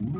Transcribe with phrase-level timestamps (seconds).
[0.00, 0.10] Back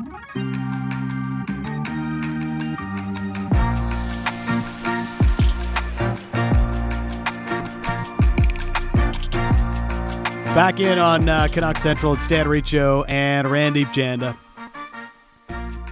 [10.80, 14.37] in on uh, Canuck Central, it's Dan Riccio and Randip Janda.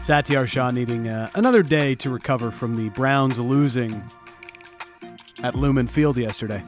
[0.01, 4.03] Satiar Shah needing uh, another day to recover from the Browns losing
[5.45, 6.65] at Lumen Field yesterday.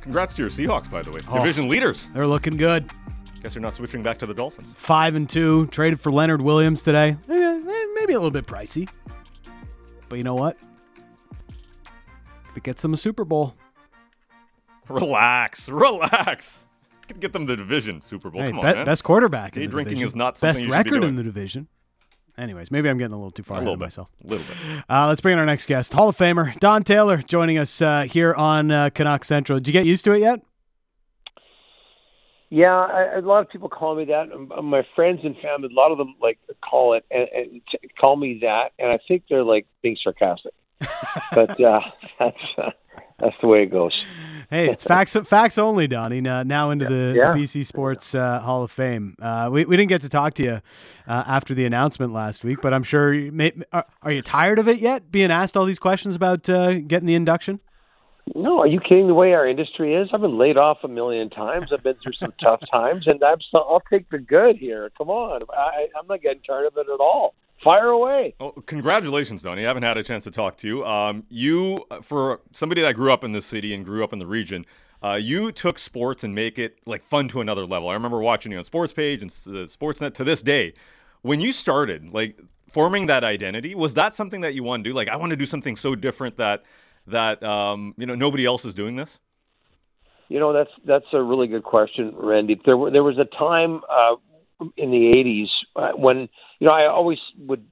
[0.00, 1.18] Congrats to your Seahawks, by the way.
[1.26, 1.38] Oh.
[1.38, 2.08] Division leaders.
[2.14, 2.88] They're looking good.
[3.42, 4.74] Guess you're not switching back to the Dolphins.
[4.76, 5.66] Five and two.
[5.68, 7.16] Traded for Leonard Williams today.
[7.28, 8.88] Eh, eh, Maybe a little bit pricey,
[10.08, 10.56] but you know what?
[12.48, 13.54] If it gets them a Super Bowl,
[14.88, 16.64] Relax, relax.
[17.08, 18.40] Could get them the division Super Bowl.
[18.42, 19.54] hey, Come on, be- best quarterback.
[19.56, 20.08] in Day the drinking division.
[20.08, 21.68] is not something best you should be record in the division.
[22.38, 23.84] Anyways, maybe I'm getting a little too far a ahead of bit.
[23.86, 24.08] myself.
[24.24, 24.84] A little bit.
[24.88, 28.02] Uh, let's bring in our next guest, Hall of Famer Don Taylor, joining us uh,
[28.02, 29.58] here on uh, Canuck Central.
[29.58, 30.40] Did you get used to it yet?
[32.50, 34.32] Yeah, I, a lot of people call me that.
[34.32, 37.60] Um, uh, My friends and family, a lot of them like call it and, and
[37.70, 40.52] t- call me that, and I think they're like being sarcastic.
[41.34, 41.80] but uh,
[42.18, 42.70] that's uh,
[43.18, 44.02] that's the way it goes.
[44.48, 46.26] Hey, it's facts facts only, Donnie.
[46.26, 47.32] Uh, now into the, Yeah.
[47.32, 49.14] the BC Sports uh, Hall of Fame.
[49.20, 50.52] Uh, we, we didn't get to talk to you
[51.06, 53.12] uh, after the announcement last week, but I'm sure.
[53.12, 55.10] You may, are, are you tired of it yet?
[55.10, 57.60] Being asked all these questions about uh, getting the induction?
[58.34, 59.06] No, are you kidding?
[59.06, 61.72] The way our industry is, I've been laid off a million times.
[61.72, 64.90] I've been through some tough times, and I'm so, I'll take the good here.
[64.96, 67.34] Come on, I, I'm not getting tired of it at all.
[67.62, 68.34] Fire away.
[68.38, 69.64] Oh, congratulations, Donnie.
[69.64, 70.84] I haven't had a chance to talk to you.
[70.84, 74.26] Um, you, for somebody that grew up in this city and grew up in the
[74.26, 74.64] region,
[75.02, 77.88] uh, you took sports and make it like fun to another level.
[77.88, 80.74] I remember watching you on Sports Page and uh, Sportsnet to this day.
[81.22, 84.94] When you started, like forming that identity, was that something that you want to do?
[84.94, 86.62] Like, I want to do something so different that
[87.10, 89.18] that um, you know nobody else is doing this.
[90.28, 92.60] You know, that's that's a really good question, Randy.
[92.64, 94.16] There were, there was a time uh,
[94.76, 97.64] in the '80s uh, when you know I always would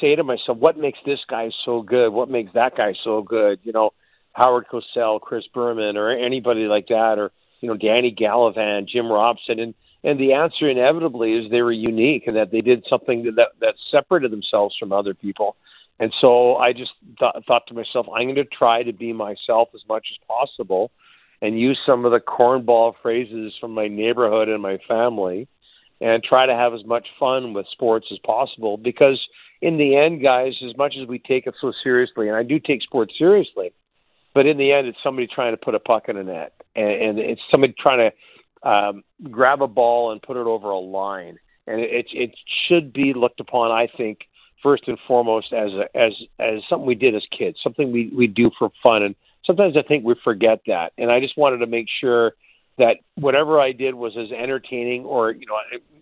[0.00, 2.10] say to myself, "What makes this guy so good?
[2.10, 3.90] What makes that guy so good?" You know,
[4.32, 9.58] Howard Cosell, Chris Berman, or anybody like that, or you know, Danny Gallivan, Jim Robson,
[9.58, 13.48] and and the answer inevitably is they were unique and that they did something that
[13.60, 15.56] that separated themselves from other people.
[15.98, 19.68] And so I just th- thought to myself, I'm going to try to be myself
[19.74, 20.90] as much as possible
[21.40, 25.48] and use some of the cornball phrases from my neighborhood and my family
[26.00, 29.20] and try to have as much fun with sports as possible because
[29.62, 32.58] in the end guys as much as we take it so seriously and I do
[32.58, 33.72] take sports seriously
[34.34, 36.90] but in the end it's somebody trying to put a puck in a net and,
[36.90, 38.16] and it's somebody trying to
[38.62, 41.38] um, grab a ball and put it over a line.
[41.66, 42.30] And it it
[42.68, 44.20] should be looked upon I think
[44.62, 48.26] first and foremost as a, as as something we did as kids something we we
[48.26, 49.14] do for fun and
[49.46, 50.92] sometimes I think we forget that.
[50.98, 52.34] And I just wanted to make sure
[52.78, 55.56] that whatever I did was as entertaining or, you know,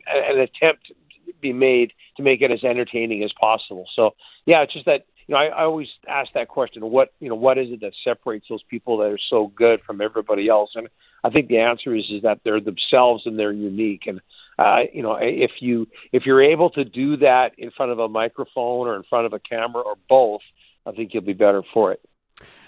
[0.06, 0.92] an attempt
[1.40, 3.86] be made to make it as entertaining as possible.
[3.94, 4.14] So,
[4.46, 7.34] yeah, it's just that, you know, I, I always ask that question, what, you know,
[7.34, 10.70] what is it that separates those people that are so good from everybody else?
[10.74, 10.88] And
[11.22, 14.06] I think the answer is, is that they're themselves and they're unique.
[14.06, 14.20] And,
[14.58, 18.08] uh, you know, if you, if you're able to do that in front of a
[18.08, 20.42] microphone or in front of a camera or both,
[20.86, 22.00] I think you'll be better for it.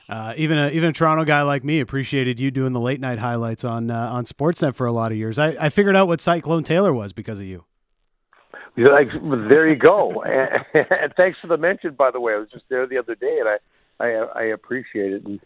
[0.08, 3.18] Uh, even a even a Toronto guy like me appreciated you doing the late night
[3.18, 5.36] highlights on uh, on Sportsnet for a lot of years.
[5.36, 7.64] I, I figured out what Cyclone Taylor was because of you.
[8.76, 9.10] You're like,
[9.48, 10.22] there you go.
[10.22, 12.34] and, and thanks for the mention, by the way.
[12.34, 13.56] I was just there the other day, and I
[13.98, 15.24] I, I appreciate it.
[15.24, 15.40] And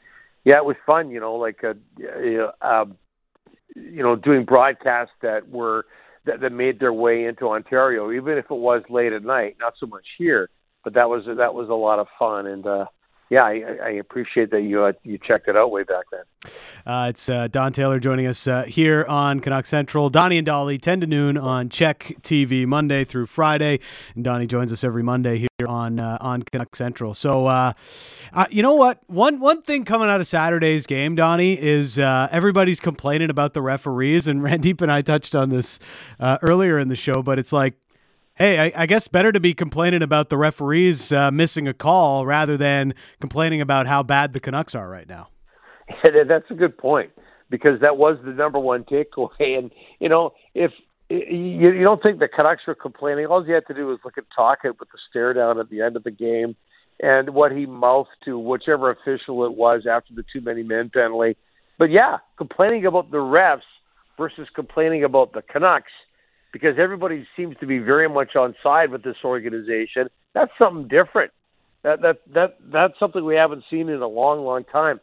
[0.44, 1.10] yeah, it was fun.
[1.10, 2.98] You know, like uh, you know, um,
[3.74, 5.86] you know, doing broadcasts that were
[6.26, 9.56] that, that made their way into Ontario, even if it was late at night.
[9.60, 10.48] Not so much here,
[10.84, 12.46] but that was that was a lot of fun.
[12.46, 12.86] And uh,
[13.30, 16.52] yeah, I, I appreciate that you uh, you checked it out way back then.
[16.84, 20.10] Uh, it's uh, Don Taylor joining us uh, here on Canuck Central.
[20.10, 23.78] Donnie and Dolly, 10 to noon on CHEK TV, Monday through Friday.
[24.16, 27.14] And Donnie joins us every Monday here on uh, on Canuck Central.
[27.14, 27.74] So, uh,
[28.50, 28.98] you know what?
[29.06, 34.26] One one thing coming out of Saturday's game, Donnie, is everybody's complaining about the referees.
[34.26, 35.78] And Randip and I touched on this
[36.20, 37.74] earlier in the show, but it's like,
[38.40, 42.24] Hey, I, I, guess better to be complaining about the referees uh, missing a call
[42.24, 45.28] rather than complaining about how bad the Canucks are right now.
[46.26, 47.10] That's a good point
[47.50, 49.58] because that was the number one takeaway.
[49.58, 50.70] And you know, if
[51.10, 54.16] you, you don't think the Canucks were complaining, all you had to do was look
[54.16, 56.56] at Tocchet with the stare down at the end of the game
[56.98, 61.36] and what he mouthed to whichever official it was after the too many men penalty.
[61.78, 63.60] But yeah, complaining about the refs
[64.16, 65.92] versus complaining about the Canucks
[66.52, 70.08] because everybody seems to be very much on side with this organization.
[70.34, 71.32] That's something different.
[71.82, 75.00] That that that that's something we haven't seen in a long, long time.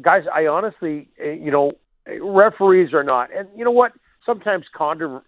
[0.00, 1.70] Guys, I honestly, eh, you know,
[2.20, 3.92] referees are not, and you know what?
[4.24, 5.22] Sometimes contro-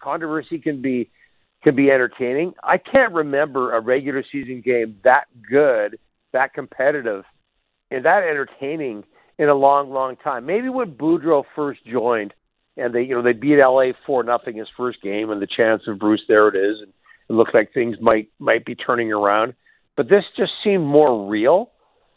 [0.00, 1.08] controversy can be
[1.62, 2.54] can be entertaining.
[2.62, 5.98] I can't remember a regular season game that good,
[6.32, 7.24] that competitive,
[7.90, 9.04] and that entertaining
[9.38, 10.46] in a long, long time.
[10.46, 12.34] Maybe when Boudreau first joined,
[12.80, 15.82] and they, you know, they beat LA four nothing his first game, and the chance
[15.86, 16.92] of Bruce, there it is, and
[17.28, 19.54] it looks like things might might be turning around.
[19.96, 21.70] But this just seemed more real.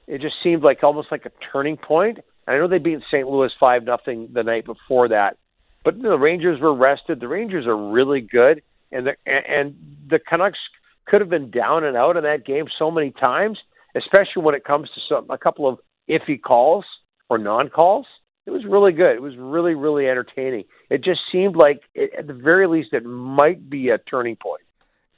[0.08, 2.20] It just seemed like almost like a turning point.
[2.48, 3.28] I know they beat St.
[3.28, 5.38] Louis five nothing the night before that,
[5.84, 7.20] but the Rangers were rested.
[7.20, 8.62] The Rangers are really good,
[8.92, 9.76] and the and
[10.10, 10.60] the Canucks
[11.06, 13.58] could have been down and out in that game so many times,
[13.96, 15.80] especially when it comes to some a couple of
[16.10, 16.86] iffy calls
[17.30, 18.06] or non calls.
[18.46, 19.16] It was really good.
[19.16, 20.66] It was really really entertaining.
[20.90, 24.62] It just seemed like it, at the very least it might be a turning point.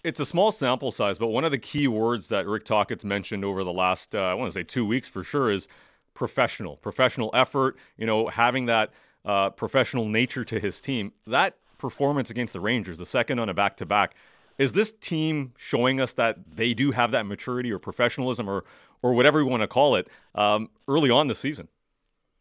[0.03, 3.43] It's a small sample size, but one of the key words that Rick Tocchet's mentioned
[3.43, 5.67] over the last, uh, I want to say two weeks for sure, is
[6.13, 6.77] professional.
[6.77, 8.91] Professional effort, you know, having that
[9.25, 11.13] uh, professional nature to his team.
[11.25, 14.13] That performance against the Rangers, the second on a back to back,
[14.59, 18.63] is this team showing us that they do have that maturity or professionalism or,
[19.01, 21.67] or whatever you want to call it um, early on the season?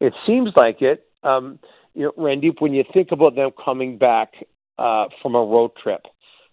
[0.01, 1.07] It seems like it.
[1.23, 1.59] Um,
[1.95, 4.33] you know, Randip, when you think about them coming back
[4.79, 6.03] uh, from a road trip,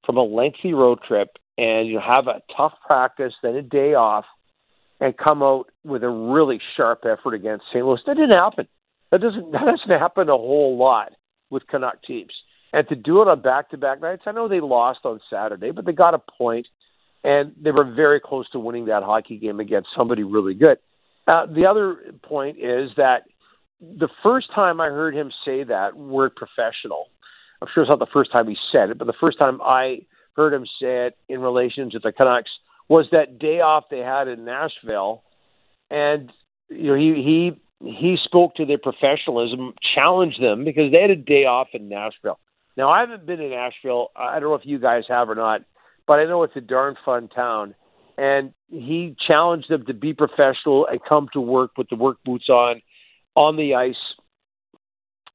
[0.06, 4.26] from a lengthy road trip and you have a tough practice, then a day off,
[5.00, 7.86] and come out with a really sharp effort against St.
[7.86, 8.00] Louis.
[8.06, 8.68] That didn't happen.
[9.12, 11.12] That doesn't that doesn't happen a whole lot
[11.50, 12.34] with Canuck teams.
[12.74, 15.72] And to do it on back to back nights, I know they lost on Saturday,
[15.72, 16.68] but they got a point
[17.24, 20.78] and they were very close to winning that hockey game against somebody really good.
[21.28, 23.24] Uh, the other point is that
[23.80, 27.08] the first time I heard him say that word professional,
[27.62, 30.02] I'm sure it's not the first time he said it, but the first time I
[30.36, 32.52] heard him say it in relation to the Canucks
[32.88, 35.24] was that day off they had in Nashville,
[35.90, 36.32] and
[36.70, 37.14] you know he
[37.80, 41.90] he he spoke to their professionalism, challenged them because they had a day off in
[41.90, 42.40] Nashville.
[42.78, 44.10] Now I haven't been in Nashville.
[44.16, 45.62] I don't know if you guys have or not,
[46.08, 47.76] but I know it's a darn fun town.
[48.22, 52.50] And he challenged them to be professional and come to work with the work boots
[52.50, 52.82] on,
[53.36, 53.96] on the ice,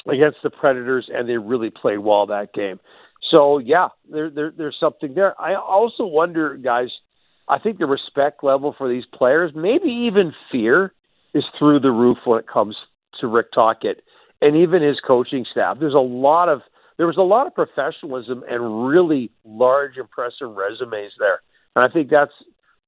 [0.09, 2.79] against the Predators, and they really played well that game.
[3.31, 5.41] So yeah, there, there there's something there.
[5.41, 6.88] I also wonder, guys.
[7.49, 10.93] I think the respect level for these players, maybe even fear,
[11.33, 12.77] is through the roof when it comes
[13.21, 14.03] to Rick Tocchet
[14.43, 15.77] and even his coaching staff.
[15.79, 16.62] There's a lot of
[16.99, 21.41] there was a lot of professionalism and really large, impressive resumes there,
[21.75, 22.33] and I think that's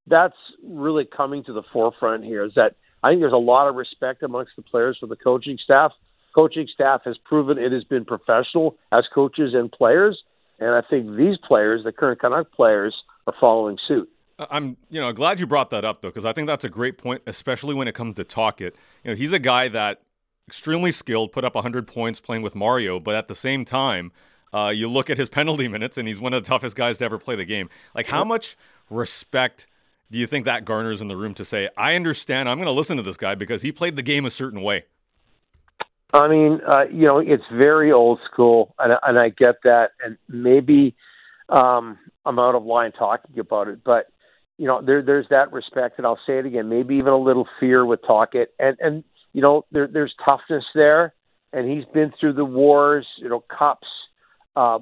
[0.09, 2.43] that's really coming to the forefront here.
[2.43, 5.57] Is that I think there's a lot of respect amongst the players for the coaching
[5.63, 5.91] staff
[6.33, 10.21] coaching staff has proven it has been professional as coaches and players.
[10.59, 12.95] And I think these players, the current Canuck players,
[13.27, 14.09] are following suit.
[14.37, 16.97] I'm, you know, glad you brought that up though, because I think that's a great
[16.97, 18.77] point, especially when it comes to Tocchet.
[19.03, 20.01] You know, he's a guy that
[20.47, 24.11] extremely skilled, put up 100 points playing with Mario, but at the same time,
[24.53, 27.05] uh, you look at his penalty minutes, and he's one of the toughest guys to
[27.05, 27.69] ever play the game.
[27.93, 28.57] Like, how much
[28.89, 29.67] respect
[30.11, 32.71] do you think that garners in the room to say, "I understand, I'm going to
[32.71, 34.85] listen to this guy because he played the game a certain way"?
[36.13, 39.91] I mean, uh, you know, it's very old school, and, and I get that.
[40.03, 40.95] And maybe
[41.49, 44.07] um, I'm out of line talking about it, but
[44.57, 46.67] you know, there, there's that respect, and I'll say it again.
[46.67, 49.03] Maybe even a little fear with Tocchet, and and
[49.33, 51.13] you know, there, there's toughness there,
[51.53, 53.87] and he's been through the wars, you know, cups.
[54.55, 54.79] Uh,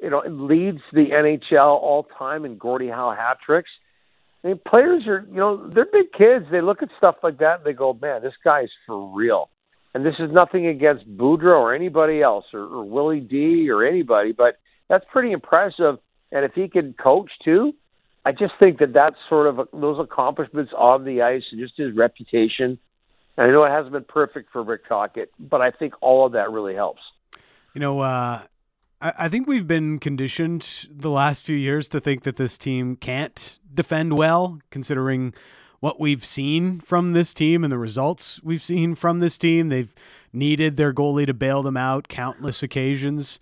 [0.00, 3.70] you know, leads the NHL all time in Gordie Howe hat tricks.
[4.48, 6.46] Mean, players are, you know, they're big kids.
[6.50, 9.50] They look at stuff like that and they go, man, this guy's for real
[9.94, 14.32] and this is nothing against Boudreau or anybody else or, or Willie D or anybody,
[14.32, 15.98] but that's pretty impressive.
[16.30, 17.74] And if he can coach too,
[18.24, 21.76] I just think that that's sort of a, those accomplishments on the ice and just
[21.76, 22.78] his reputation.
[23.36, 26.32] And I know it hasn't been perfect for Rick Tocchet, but I think all of
[26.32, 27.02] that really helps.
[27.74, 28.42] You know, uh,
[29.00, 33.58] I, think we've been conditioned the last few years to think that this team can't
[33.72, 35.34] defend well, considering
[35.80, 39.68] what we've seen from this team and the results we've seen from this team.
[39.68, 39.94] They've
[40.32, 43.38] needed their goalie to bail them out countless occasions,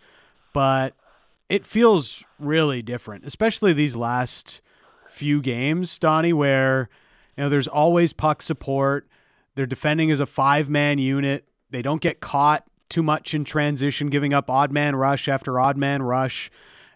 [0.52, 0.94] but
[1.48, 4.60] it feels really different, especially these last
[5.08, 6.90] few games, Donnie, where
[7.36, 9.08] you know there's always puck support.
[9.54, 11.46] They're defending as a five man unit.
[11.70, 15.76] They don't get caught too much in transition, giving up odd man rush after odd
[15.76, 16.50] man rush.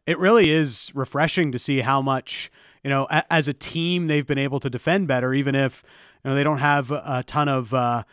[0.07, 2.51] It really is refreshing to see how much
[2.83, 5.83] you know, a, as a team, they've been able to defend better, even if
[6.25, 7.73] you know they don't have a, ton of.
[7.75, 8.05] Uh,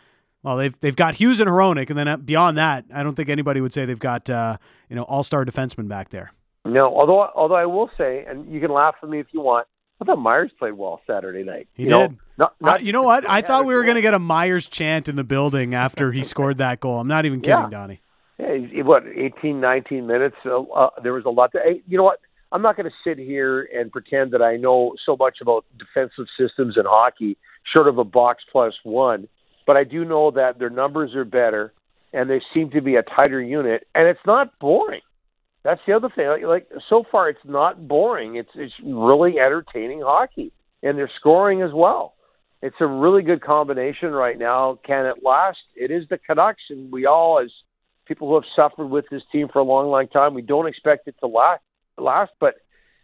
[0.42, 3.28] well, they've they've got Hughes and Hronek, and then uh, beyond that, I don't think
[3.28, 4.58] anybody would say they've got uh,
[4.88, 6.32] you know all star defensemen back there.
[6.64, 9.66] No, although although I will say, and you can laugh at me if you want,
[10.00, 11.68] I thought Myers played well Saturday night.
[11.74, 11.94] He you did.
[11.94, 13.28] Know, not, not, uh, you know what?
[13.28, 16.22] I thought we were going to get a Myers chant in the building after he
[16.24, 17.00] scored that goal.
[17.00, 17.70] I'm not even kidding, yeah.
[17.70, 18.00] Donnie.
[18.38, 20.36] Yeah, what 18, 19 minutes.
[20.46, 21.50] Uh, uh, there was a lot.
[21.52, 22.20] To, you know what?
[22.52, 26.26] I'm not going to sit here and pretend that I know so much about defensive
[26.38, 27.36] systems in hockey,
[27.74, 29.28] short of a box plus one.
[29.66, 31.74] But I do know that their numbers are better,
[32.12, 35.02] and they seem to be a tighter unit, and it's not boring.
[35.64, 36.28] That's the other thing.
[36.28, 38.36] Like, like so far, it's not boring.
[38.36, 42.14] It's it's really entertaining hockey, and they're scoring as well.
[42.62, 44.78] It's a really good combination right now.
[44.84, 45.58] Can it last?
[45.76, 47.50] It is the Canucks, and we all, as
[48.06, 51.06] people who have suffered with this team for a long, long time, we don't expect
[51.06, 51.62] it to last.
[51.96, 52.54] Last, but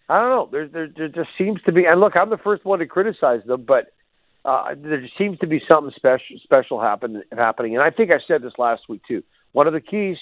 [0.08, 0.49] I don't know.
[0.50, 1.84] There, there, there just seems to be.
[1.84, 3.92] And look, I'm the first one to criticize them, but
[4.44, 7.75] uh, there seems to be something special, special happen, happening.
[7.75, 9.23] And I think I said this last week too.
[9.52, 10.16] One of the keys,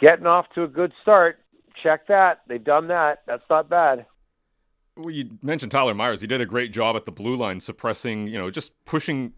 [0.00, 1.38] getting off to a good start.
[1.82, 2.42] Check that.
[2.46, 3.22] They've done that.
[3.26, 4.06] That's not bad.
[4.96, 6.20] Well, you mentioned Tyler Myers.
[6.20, 9.32] He did a great job at the blue line, suppressing, you know, just pushing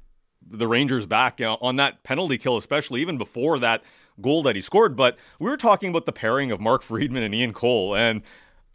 [0.48, 3.82] the Rangers back you know, on that penalty kill, especially even before that
[4.20, 4.96] goal that he scored.
[4.96, 8.22] But we were talking about the pairing of Mark Friedman and Ian Cole, and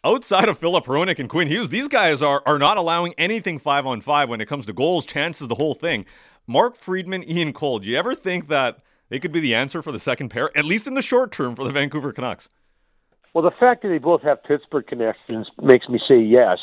[0.04, 3.86] outside of Filip Hronek and Quinn Hughes, these guys are are not allowing anything five
[3.86, 6.06] on five when it comes to goals, chances, the whole thing.
[6.48, 7.80] Mark Friedman, Ian Cole.
[7.80, 10.66] Do you ever think that they could be the answer for the second pair, at
[10.66, 12.50] least in the short term, for the Vancouver Canucks?
[13.34, 16.58] Well, the fact that they both have Pittsburgh connections makes me say yes,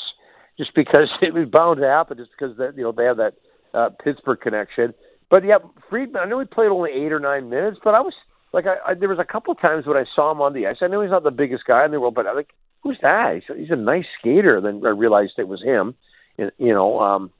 [0.58, 3.34] just because it was bound to happen, just because that you know they have that
[3.74, 4.94] uh, Pittsburgh connection.
[5.30, 5.58] But yeah,
[5.90, 6.22] Friedman.
[6.22, 8.14] I know he played only eight or nine minutes, but I was
[8.52, 10.76] like, I, I there was a couple times when I saw him on the ice.
[10.80, 12.50] I know he's not the biggest guy in the world, but I like,
[12.82, 13.34] who's that?
[13.34, 14.60] He's, he's a nice skater.
[14.60, 15.94] Then I realized it was him.
[16.36, 17.32] You know, um,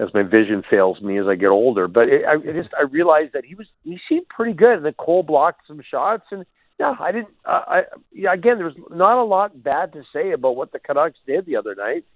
[0.00, 1.86] as my vision fails me as I get older.
[1.86, 4.84] But it, I it just I realized that he was he seemed pretty good, and
[4.84, 6.44] then Cole blocked some shots, and
[6.80, 7.28] yeah, I didn't.
[7.44, 10.78] Uh, I yeah, again, there was not a lot bad to say about what the
[10.78, 12.06] Canucks did the other night,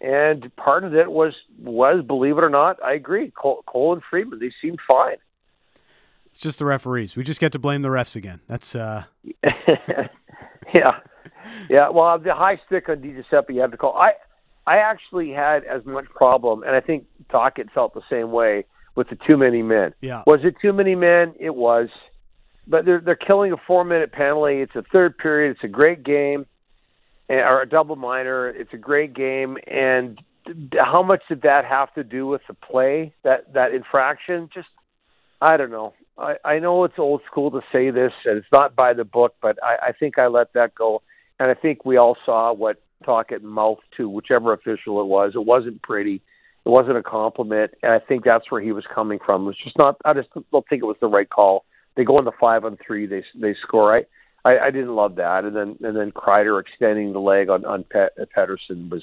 [0.00, 3.30] and part of it was was believe it or not, I agree.
[3.30, 5.18] Cole, Cole and Friedman, they seemed fine.
[6.26, 7.14] It's just the referees.
[7.14, 8.40] We just get to blame the refs again.
[8.48, 9.04] That's uh
[10.74, 10.98] yeah,
[11.70, 11.88] yeah.
[11.88, 13.96] Well, the high stick on Di Giuseppe, you have to call.
[13.96, 14.14] I
[14.66, 18.64] I actually had as much problem, and I think Tocchet felt the same way
[18.96, 19.94] with the too many men.
[20.00, 20.24] Yeah.
[20.26, 21.34] Was it too many men?
[21.38, 21.88] It was,
[22.68, 24.60] but they're they're killing a four minute penalty.
[24.60, 25.52] It's a third period.
[25.52, 26.46] It's a great game,
[27.28, 28.48] eh, or a double minor.
[28.48, 30.20] It's a great game, and
[30.78, 33.14] how much did that have to do with the play?
[33.24, 34.50] That that infraction?
[34.52, 34.68] Just
[35.40, 35.94] I don't know.
[36.18, 39.36] I, I know it's old school to say this, and it's not by the book,
[39.40, 41.02] but I, I think I let that go.
[41.38, 45.32] And I think we all saw what Tocchet mouth to whichever official it was.
[45.34, 46.20] It wasn't pretty.
[46.66, 49.42] It wasn't a compliment, and I think that's where he was coming from.
[49.42, 49.96] It was just not.
[50.04, 51.64] I just don't think it was the right call.
[51.98, 53.06] They go on the five on three.
[53.06, 53.92] They they score.
[53.92, 54.06] I
[54.44, 57.82] I, I didn't love that, and then and then Kreider extending the leg on on
[57.82, 59.02] Pet, Pettersson was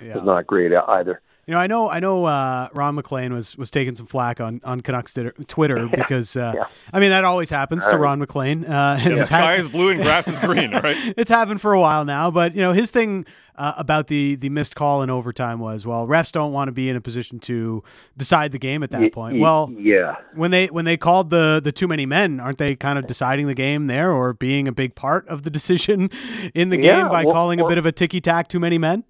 [0.00, 0.14] yeah.
[0.14, 1.20] was not great either.
[1.46, 2.24] You know, I know, I know.
[2.24, 5.94] Uh, Ron MacLean was was taking some flack on on Canucks Twitter yeah.
[5.94, 6.66] because, uh, yeah.
[6.92, 8.64] I mean, that always happens to Ron MacLean.
[8.64, 10.96] Uh, yeah, the sky is blue and grass is green, right?
[11.16, 14.48] it's happened for a while now, but you know, his thing uh, about the the
[14.48, 17.84] missed call in overtime was, well, refs don't want to be in a position to
[18.16, 19.36] decide the game at that y- point.
[19.36, 22.74] Y- well, yeah, when they when they called the the too many men, aren't they
[22.74, 26.10] kind of deciding the game there, or being a big part of the decision
[26.54, 28.78] in the game by well, calling well, a bit of a ticky tack too many
[28.78, 29.04] men?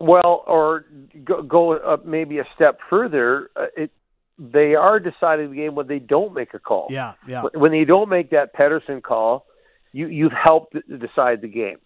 [0.00, 0.84] Well, or
[1.24, 3.50] go, go up maybe a step further.
[3.56, 3.90] Uh, it
[4.38, 6.86] they are deciding the game when they don't make a call.
[6.90, 7.44] Yeah, yeah.
[7.54, 9.46] When they don't make that Pettersson call,
[9.92, 11.78] you you've helped decide the game.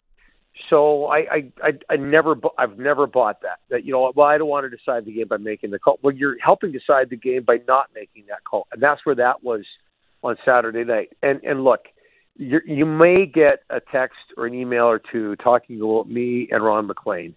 [0.68, 4.36] So I I I, I never I've never bought that that you know well I
[4.36, 5.98] don't want to decide the game by making the call.
[6.02, 9.42] Well, you're helping decide the game by not making that call, and that's where that
[9.42, 9.64] was
[10.22, 11.10] on Saturday night.
[11.22, 11.86] And and look,
[12.36, 16.62] you you may get a text or an email or two talking about me and
[16.62, 17.34] Ron MacLean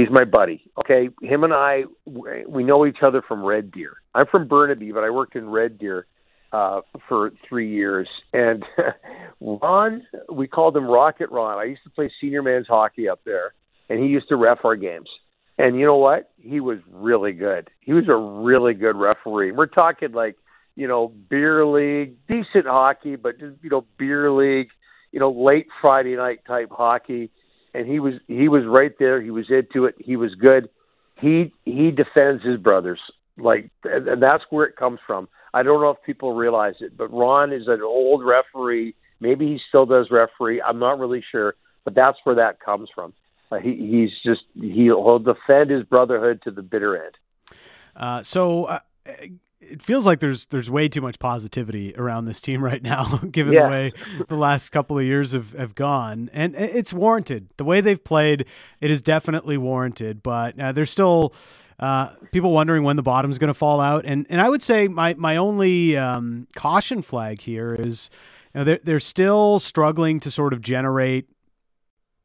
[0.00, 0.62] He's my buddy.
[0.78, 3.96] Okay, him and I we know each other from Red Deer.
[4.14, 6.06] I'm from Burnaby, but I worked in Red Deer
[6.52, 8.08] uh, for three years.
[8.32, 8.64] And
[9.40, 11.58] Ron, we called him Rocket Ron.
[11.58, 13.52] I used to play senior men's hockey up there,
[13.90, 15.10] and he used to ref our games.
[15.58, 16.30] And you know what?
[16.38, 17.68] He was really good.
[17.80, 19.52] He was a really good referee.
[19.52, 20.36] We're talking like
[20.76, 24.70] you know beer league, decent hockey, but just you know beer league,
[25.12, 27.30] you know late Friday night type hockey
[27.74, 29.20] and he was he was right there.
[29.20, 29.94] He was into it.
[29.98, 30.68] He was good.
[31.20, 33.00] He he defends his brothers
[33.42, 35.28] like, and that's where it comes from.
[35.52, 38.94] I don't know if people realize it, but Ron is an old referee.
[39.20, 40.62] Maybe he still does referee.
[40.62, 43.12] I'm not really sure, but that's where that comes from.
[43.50, 47.14] Uh, he he's just he'll defend his brotherhood to the bitter end.
[47.96, 48.64] Uh, so.
[48.64, 48.78] Uh,
[49.60, 53.52] it feels like there's there's way too much positivity around this team right now, given
[53.52, 53.64] yeah.
[53.64, 53.92] the way
[54.28, 57.48] the last couple of years have, have gone, and it's warranted.
[57.56, 58.46] The way they've played,
[58.80, 60.22] it is definitely warranted.
[60.22, 61.34] But uh, there's still
[61.78, 64.88] uh, people wondering when the bottom's going to fall out, and and I would say
[64.88, 68.10] my my only um, caution flag here is,
[68.54, 71.28] you know, they're they're still struggling to sort of generate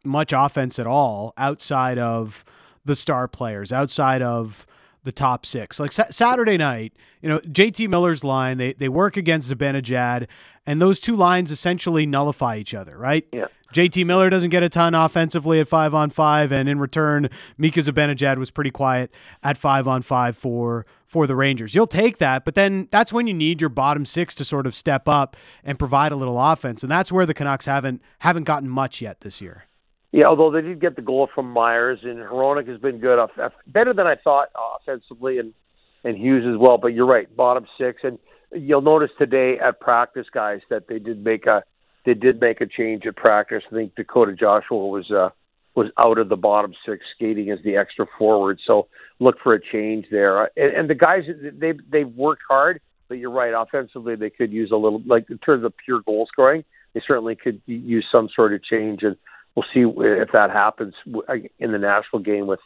[0.03, 2.45] much offense at all outside of
[2.85, 4.67] the star players, outside of
[5.05, 5.79] the top six.
[5.79, 10.27] Like sa- Saturday night, you know, JT Miller's line, they, they work against Zibanejad,
[10.65, 13.25] and those two lines essentially nullify each other, right?
[13.31, 13.45] Yeah.
[13.73, 17.79] JT Miller doesn't get a ton offensively at five on five, and in return, Mika
[17.79, 19.11] Zibanejad was pretty quiet
[19.43, 21.73] at five on five for for the Rangers.
[21.75, 24.75] You'll take that, but then that's when you need your bottom six to sort of
[24.75, 28.69] step up and provide a little offense, and that's where the Canucks haven't haven't gotten
[28.69, 29.65] much yet this year.
[30.15, 33.49] Yeah, although they did get the goal from Myers, and Hronek has been good, uh,
[33.67, 35.53] better than I thought uh, offensively, and
[36.05, 36.77] and Hughes as well.
[36.77, 38.17] But you're right, bottom six, and
[38.53, 41.63] you'll notice today at practice, guys, that they did make a
[42.05, 43.63] they did make a change at practice.
[43.69, 45.31] I think Dakota Joshua was uh,
[45.75, 48.61] was out of the bottom six, skating as the extra forward.
[48.65, 48.87] So
[49.19, 50.43] look for a change there.
[50.43, 51.23] Uh, and, and the guys
[51.59, 52.79] they they've worked hard,
[53.09, 53.53] but you're right.
[53.53, 56.63] Offensively, they could use a little like in terms of pure goal scoring.
[56.93, 59.17] They certainly could use some sort of change, and
[59.55, 62.59] we'll see if that happens in the Nashville game with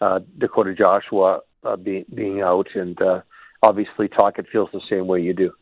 [0.00, 3.20] uh, Dakota Joshua uh, being being out, and uh,
[3.62, 5.52] obviously Tocchet feels the same way you do.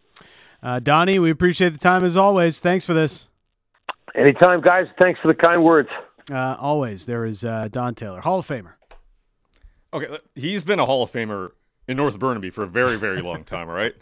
[0.62, 2.60] Uh, Donnie, we appreciate the time as always.
[2.60, 3.28] Thanks for this.
[4.14, 4.86] Anytime, guys.
[4.98, 5.88] Thanks for the kind words.
[6.30, 7.06] Uh, always.
[7.06, 8.72] There is uh, Don Taylor, Hall of Famer.
[9.92, 11.50] Okay, he's been a Hall of Famer
[11.88, 13.68] in North Burnaby for a very, very long time.
[13.68, 13.94] All right,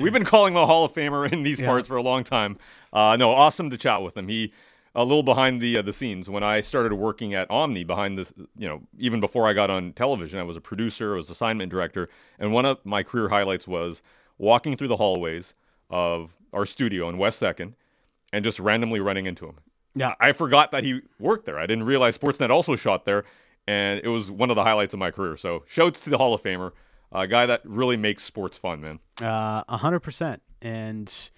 [0.00, 1.66] we've been calling him a Hall of Famer in these yeah.
[1.66, 2.58] parts for a long time.
[2.92, 4.28] Uh, no, awesome to chat with him.
[4.28, 4.52] He
[4.96, 8.32] a little behind the uh, the scenes when I started working at Omni behind this
[8.58, 11.70] you know even before I got on television I was a producer I was assignment
[11.70, 14.02] director and one of my career highlights was
[14.38, 15.54] walking through the hallways
[15.90, 17.74] of our studio in West Second
[18.32, 19.56] and just randomly running into him.
[19.94, 20.14] Yeah.
[20.20, 21.58] I forgot that he worked there.
[21.58, 23.24] I didn't realize Sportsnet also shot there,
[23.66, 25.36] and it was one of the highlights of my career.
[25.36, 26.72] So, shouts to the Hall of Famer,
[27.12, 28.98] a guy that really makes sports fun, man.
[29.22, 30.42] Uh, a hundred percent.
[30.60, 31.30] And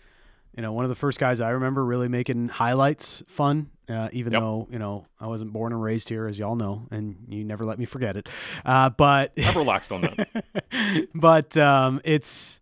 [0.58, 3.70] you know, one of the first guys I remember really making highlights fun.
[3.88, 4.42] Uh, even yep.
[4.42, 7.62] though you know I wasn't born and raised here, as y'all know, and you never
[7.62, 8.28] let me forget it.
[8.64, 11.08] Uh, but I've relaxed on that.
[11.14, 12.60] but um, it's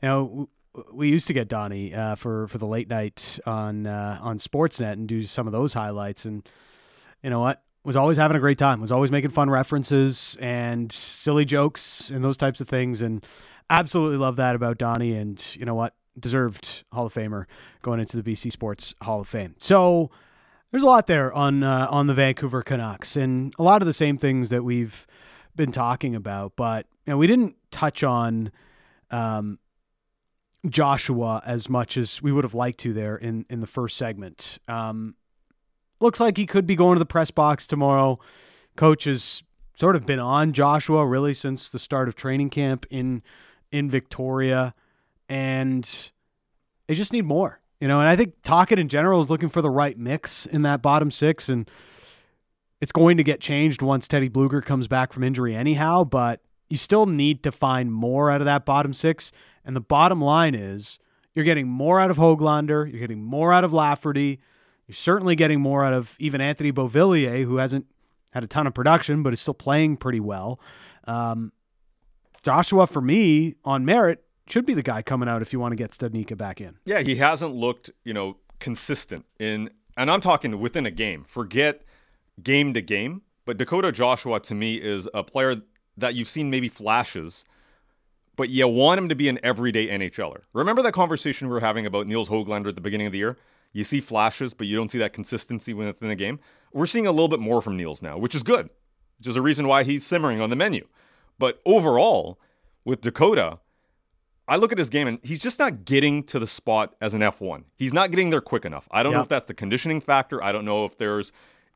[0.00, 0.48] you know
[0.90, 4.94] we used to get Donnie uh, for for the late night on uh, on Sportsnet
[4.94, 6.48] and do some of those highlights, and
[7.22, 8.80] you know what was always having a great time.
[8.80, 13.22] Was always making fun references and silly jokes and those types of things, and
[13.68, 15.12] absolutely love that about Donnie.
[15.12, 17.46] And you know what, deserved Hall of Famer
[17.82, 19.54] going into the BC Sports Hall of Fame.
[19.58, 20.10] So
[20.70, 23.92] there's a lot there on uh, on the Vancouver Canucks, and a lot of the
[23.92, 25.06] same things that we've
[25.56, 28.50] been talking about, but you know, we didn't touch on.
[29.10, 29.58] Um,
[30.68, 34.58] Joshua as much as we would have liked to there in in the first segment.
[34.66, 35.14] Um,
[36.00, 38.18] looks like he could be going to the press box tomorrow.
[38.76, 39.42] Coach has
[39.78, 43.22] sort of been on Joshua really since the start of training camp in
[43.70, 44.74] in Victoria,
[45.28, 46.10] and
[46.86, 48.00] they just need more, you know.
[48.00, 51.10] And I think Tocchet in general is looking for the right mix in that bottom
[51.10, 51.70] six, and
[52.80, 56.04] it's going to get changed once Teddy Blueger comes back from injury, anyhow.
[56.04, 59.32] But you still need to find more out of that bottom six
[59.68, 60.98] and the bottom line is
[61.34, 64.40] you're getting more out of Hoglander, you're getting more out of Lafferty,
[64.86, 67.84] you're certainly getting more out of even Anthony Beauvillier, who hasn't
[68.32, 70.58] had a ton of production but is still playing pretty well.
[71.04, 71.52] Um,
[72.42, 75.76] Joshua, for me, on merit, should be the guy coming out if you want to
[75.76, 76.76] get Studnicka back in.
[76.84, 81.24] Yeah, he hasn't looked, you know, consistent in, and I'm talking within a game.
[81.26, 81.82] Forget
[82.42, 85.56] game to game, but Dakota Joshua to me is a player
[85.96, 87.44] that you've seen maybe flashes
[88.38, 90.42] but you want him to be an everyday NHLer.
[90.52, 93.36] Remember that conversation we were having about Nils Hoglander at the beginning of the year?
[93.72, 96.38] You see flashes, but you don't see that consistency within the game.
[96.72, 98.70] We're seeing a little bit more from Niels now, which is good,
[99.18, 100.86] which is a reason why he's simmering on the menu.
[101.36, 102.38] But overall,
[102.84, 103.58] with Dakota,
[104.48, 107.20] I look at his game and he's just not getting to the spot as an
[107.20, 107.64] F1.
[107.76, 108.88] He's not getting there quick enough.
[108.90, 110.42] I don't know if that's the conditioning factor.
[110.42, 111.32] I don't know if there's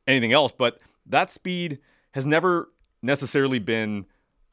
[0.06, 1.80] anything else, but that speed
[2.12, 2.70] has never
[3.02, 4.06] necessarily been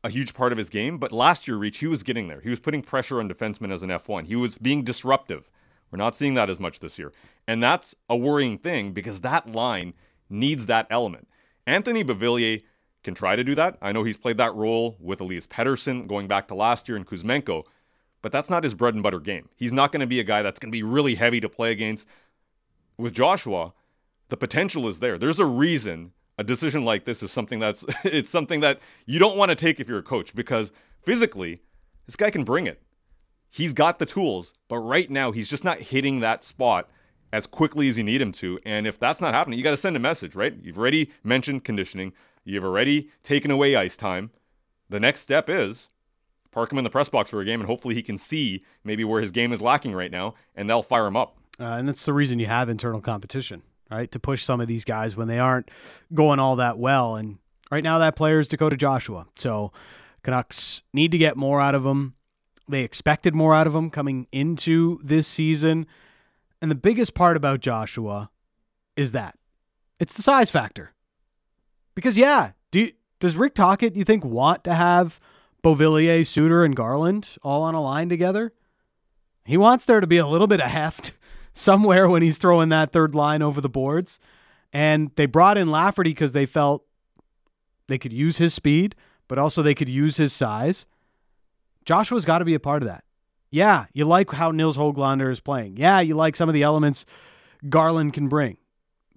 [0.03, 2.39] a huge part of his game, but last year, Reach, he was getting there.
[2.41, 4.27] He was putting pressure on defensemen as an F1.
[4.27, 5.49] He was being disruptive.
[5.91, 7.11] We're not seeing that as much this year.
[7.47, 9.93] And that's a worrying thing because that line
[10.29, 11.27] needs that element.
[11.65, 12.61] Anthony Beauvillier
[13.03, 13.77] can try to do that.
[13.81, 17.07] I know he's played that role with Elias Pettersson going back to last year and
[17.07, 17.63] Kuzmenko,
[18.21, 19.49] but that's not his bread and butter game.
[19.55, 21.71] He's not going to be a guy that's going to be really heavy to play
[21.71, 22.07] against.
[22.97, 23.73] With Joshua,
[24.29, 25.17] the potential is there.
[25.17, 29.37] There's a reason a decision like this is something that's it's something that you don't
[29.37, 31.59] want to take if you're a coach because physically
[32.05, 32.81] this guy can bring it.
[33.51, 36.89] He's got the tools, but right now he's just not hitting that spot
[37.33, 38.57] as quickly as you need him to.
[38.65, 40.55] And if that's not happening, you got to send a message, right?
[40.63, 42.13] You've already mentioned conditioning.
[42.43, 44.31] You've already taken away ice time.
[44.89, 45.87] The next step is
[46.59, 49.05] park him in the press box for a game, and hopefully he can see maybe
[49.05, 51.37] where his game is lacking right now, and they'll fire him up.
[51.57, 54.85] Uh, and that's the reason you have internal competition right, to push some of these
[54.85, 55.69] guys when they aren't
[56.13, 57.15] going all that well.
[57.15, 57.37] And
[57.71, 59.27] right now, that player is Dakota Joshua.
[59.35, 59.71] So
[60.21, 62.15] Canucks need to get more out of him.
[62.67, 65.87] They expected more out of him coming into this season.
[66.61, 68.29] And the biggest part about Joshua
[68.95, 69.35] is that
[69.99, 70.91] it's the size factor.
[71.95, 75.19] Because, yeah, do does Rick Tocchet, you think, want to have
[75.63, 78.53] Beauvillier, Suter, and Garland all on a line together?
[79.45, 81.13] He wants there to be a little bit of heft
[81.53, 84.19] somewhere when he's throwing that third line over the boards.
[84.71, 86.85] And they brought in Lafferty because they felt
[87.87, 88.95] they could use his speed,
[89.27, 90.85] but also they could use his size.
[91.85, 93.03] Joshua's got to be a part of that.
[93.49, 95.77] Yeah, you like how Nils Hoglander is playing.
[95.77, 97.05] Yeah, you like some of the elements
[97.67, 98.57] Garland can bring.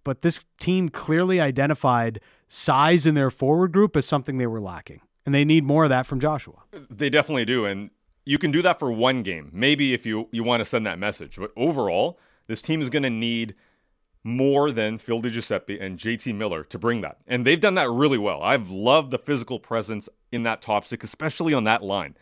[0.05, 5.02] But this team clearly identified size in their forward group as something they were lacking.
[5.24, 6.64] And they need more of that from Joshua.
[6.90, 7.64] They definitely do.
[7.64, 7.90] And
[8.24, 10.98] you can do that for one game, maybe if you, you want to send that
[10.98, 11.37] message.
[11.37, 13.54] But overall, this team is going to need
[14.24, 17.18] more than Phil DiGiuseppe and JT Miller to bring that.
[17.26, 18.42] And they've done that really well.
[18.42, 22.16] I've loved the physical presence in that top six, especially on that line.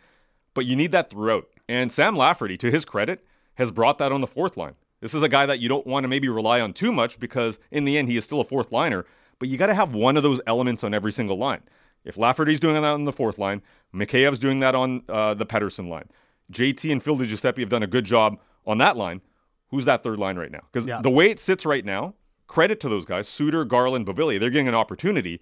[0.55, 1.49] But you need that throughout.
[1.69, 4.75] And Sam Lafferty, to his credit, has brought that on the fourth line.
[5.01, 7.59] This is a guy that you don't want to maybe rely on too much because
[7.71, 9.07] in the end he is still a fourth liner,
[9.39, 11.63] but you got to have one of those elements on every single line.
[12.05, 13.63] If Lafferty's doing that on the fourth line,
[13.95, 16.09] Mikheyev's doing that on uh, the Pettersson line.
[16.53, 19.21] JT and Phil DiGiuseppe have done a good job on that line.
[19.69, 20.63] Who's that third line right now?
[20.73, 21.01] Because Yeah.
[21.03, 22.15] the way it sits right now,
[22.47, 25.41] credit to those guys, Suter, Garland, Bavilli, they're getting an opportunity.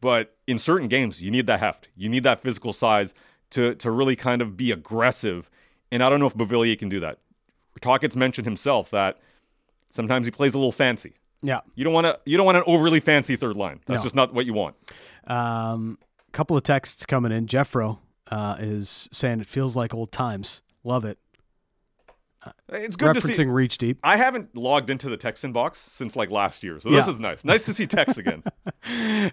[0.00, 1.88] But in certain games, you need that heft.
[1.94, 3.14] You need that physical size
[3.50, 5.48] to to really kind of be aggressive.
[5.92, 7.18] And I don't know if Beauvillier can do that.
[7.80, 9.18] Tocchet's mentioned himself that
[9.90, 11.14] sometimes he plays a little fancy.
[11.42, 11.60] Yeah.
[11.74, 12.18] You don't want to.
[12.24, 13.80] You don't want an overly fancy third line.
[13.86, 14.02] That's No.
[14.04, 14.76] just not what you want.
[15.26, 15.98] Um,
[16.32, 17.46] couple of texts coming in.
[17.46, 17.98] Jeffro
[18.30, 20.62] uh, is saying it feels like old times.
[20.84, 21.18] Love it.
[22.70, 23.28] It's good to see.
[23.34, 23.98] Referencing Reach Deep.
[24.02, 27.12] I haven't logged into the text inbox since like last year, so this Yeah.
[27.12, 27.44] is nice.
[27.44, 28.42] Nice to see text again.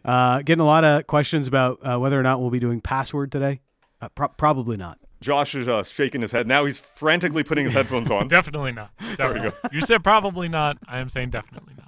[0.06, 3.32] Uh, getting a lot of questions about uh, whether or not we'll be doing password
[3.32, 3.62] today.
[4.00, 5.00] Uh, pro- probably not.
[5.22, 6.65] Josh is uh, shaking his head now.
[6.65, 8.28] He's frantically putting his headphones on.
[8.30, 8.91] Definitely not.
[9.17, 9.52] Definitely.
[9.72, 10.78] You said probably not.
[10.88, 11.79] I am saying definitely not.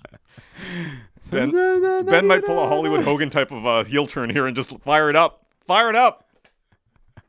[1.31, 1.51] Ben,
[2.05, 5.09] ben might pull a Hollywood Hogan type of uh, heel turn here and just fire
[5.09, 5.45] it up.
[5.67, 6.27] Fire it up.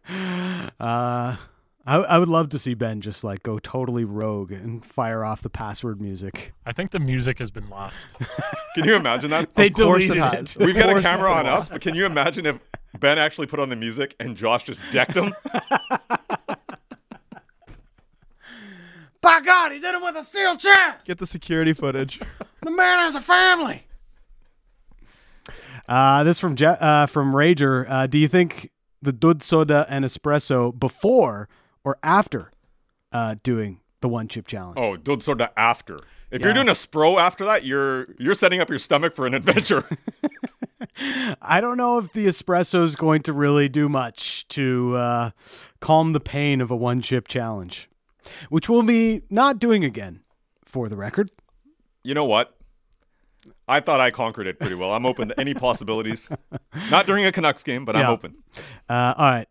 [0.09, 1.37] Uh,
[1.85, 5.43] I, I would love to see Ben just like go totally rogue and fire off
[5.43, 6.53] the password music.
[6.67, 8.07] I think the music has been lost.
[8.75, 9.55] Can you imagine that?
[9.55, 10.57] They Of course it deleted has.
[10.57, 10.65] it.
[10.65, 12.59] We've got a camera on us, but can you imagine if
[12.99, 15.35] Ben actually put on the music and Josh just decked him?
[19.21, 20.97] By God, he's in him with a steel chair.
[21.05, 22.19] Get the security footage.
[22.63, 23.85] The man has a family.
[25.89, 27.87] Uh, this from Je- uh, from Rager.
[27.89, 28.71] Uh, do you think
[29.03, 31.49] the Dud Soda and espresso before
[31.85, 32.53] or after
[33.11, 34.79] uh, doing the one chip challenge?
[34.79, 35.97] Oh, dude, soda after.
[36.31, 36.47] If Yeah.
[36.47, 39.85] you're doing a spro after that, you're you're setting up your stomach for an adventure.
[41.43, 45.31] I don't know if the espresso is going to really do much to uh,
[45.81, 47.89] calm the pain of a one chip challenge,
[48.51, 50.21] which we'll be not doing again,
[50.65, 51.31] for the record.
[52.03, 52.57] You know what?
[53.67, 54.93] I thought I conquered it pretty well.
[54.93, 56.29] I'm open to any possibilities.
[56.91, 58.37] Not during a Canucks game, but I'm open.
[58.89, 59.49] Uh, all right.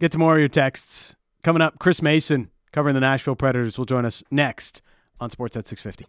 [0.00, 1.14] Get to more of your texts.
[1.42, 4.82] Coming up, Chris Mason covering the Nashville Predators will join us next
[5.20, 6.06] on Sportsnet 650.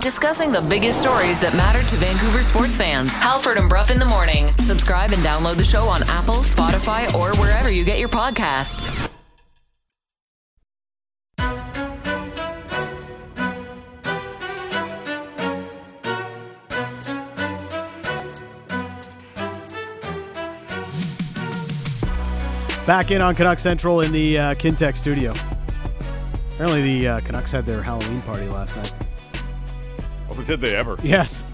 [0.00, 3.14] Discussing the biggest stories that matter to Vancouver sports fans.
[3.14, 4.48] Halford and Brough in the morning.
[4.58, 9.11] Subscribe and download the show on Apple, Spotify, or wherever you get your podcasts.
[22.86, 25.32] Back in on Canuck Central in the uh, Kintech studio.
[26.54, 28.92] Apparently, the uh, Canucks had their Halloween party last night.
[30.30, 30.96] Oh, did they ever?
[31.02, 31.44] Yes.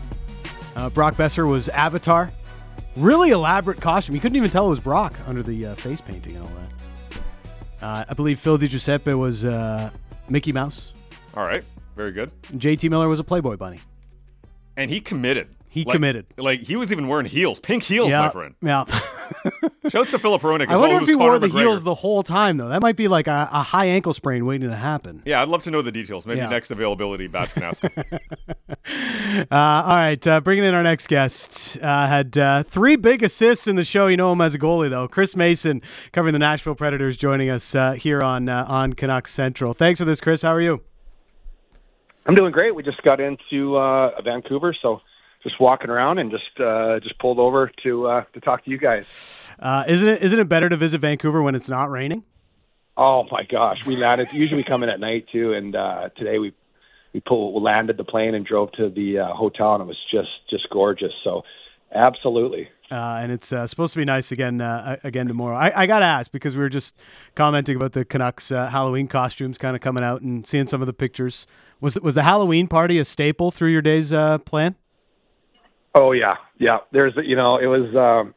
[0.74, 2.30] Uh, Brock Boeser was Avatar.
[2.96, 4.14] Really elaborate costume.
[4.14, 7.82] You couldn't even tell it was Brock under the uh, face painting and all that.
[7.84, 9.90] Uh, I believe Phil DiGiuseppe was uh,
[10.30, 10.92] Mickey Mouse.
[11.36, 11.62] All right.
[11.94, 12.30] Very good.
[12.54, 13.80] JT Miller was a Playboy bunny.
[14.76, 15.48] And he committed.
[15.68, 16.26] He Like- committed.
[16.38, 18.54] Like he was even wearing heels, pink heels, yeah, my friend.
[18.62, 18.84] Yeah.
[19.88, 20.66] Shouts to Filip Hronek.
[20.66, 21.60] as I wonder who if he was wore the McGregor.
[21.60, 22.68] heels the whole time, though.
[22.68, 25.22] That might be like a, a high ankle sprain waiting to happen.
[25.24, 26.26] Yeah, I'd love to know the details.
[26.26, 26.48] Maybe Yeah.
[26.48, 27.82] next availability, Batch can ask.
[28.88, 31.76] Uh, all right, uh, bringing in our next guest.
[31.82, 34.06] Uh, had uh, three big assists in the show.
[34.06, 35.06] You know him as a goalie, though.
[35.08, 39.74] Chris Mason, covering the Nashville Predators, joining us uh, here on uh, on Canucks Central.
[39.74, 40.40] Thanks for this, Chris.
[40.42, 40.78] How are you?
[42.26, 42.74] I'm doing great.
[42.74, 45.00] We just got into uh, Vancouver, so
[45.42, 48.78] just walking around and just uh, just pulled over to uh, to talk to you
[48.78, 49.06] guys.
[49.58, 52.24] Uh, isn't it isn't it better to visit Vancouver when it's not raining?
[52.96, 54.28] Oh my gosh, we landed.
[54.32, 56.52] Usually we come in at night too, and uh, today we
[57.12, 60.28] we pulled, landed the plane and drove to the uh, hotel, and it was just
[60.50, 61.12] just gorgeous.
[61.22, 61.44] So,
[61.94, 62.68] absolutely.
[62.90, 65.56] Uh, and it's uh, supposed to be nice again uh, again tomorrow.
[65.56, 66.96] I, I got to ask because we were just
[67.34, 70.86] commenting about the Canucks uh, Halloween costumes kind of coming out and seeing some of
[70.86, 71.46] the pictures.
[71.80, 74.74] Was was the Halloween party a staple through your day's uh, plan?
[75.94, 76.78] Oh yeah, yeah.
[76.92, 78.34] There's you know it was um,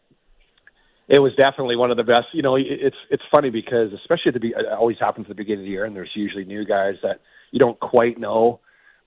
[1.08, 2.28] it was definitely one of the best.
[2.34, 5.36] You know it's it's funny because especially at the be- it always happens at the
[5.36, 8.60] beginning of the year and there's usually new guys that you don't quite know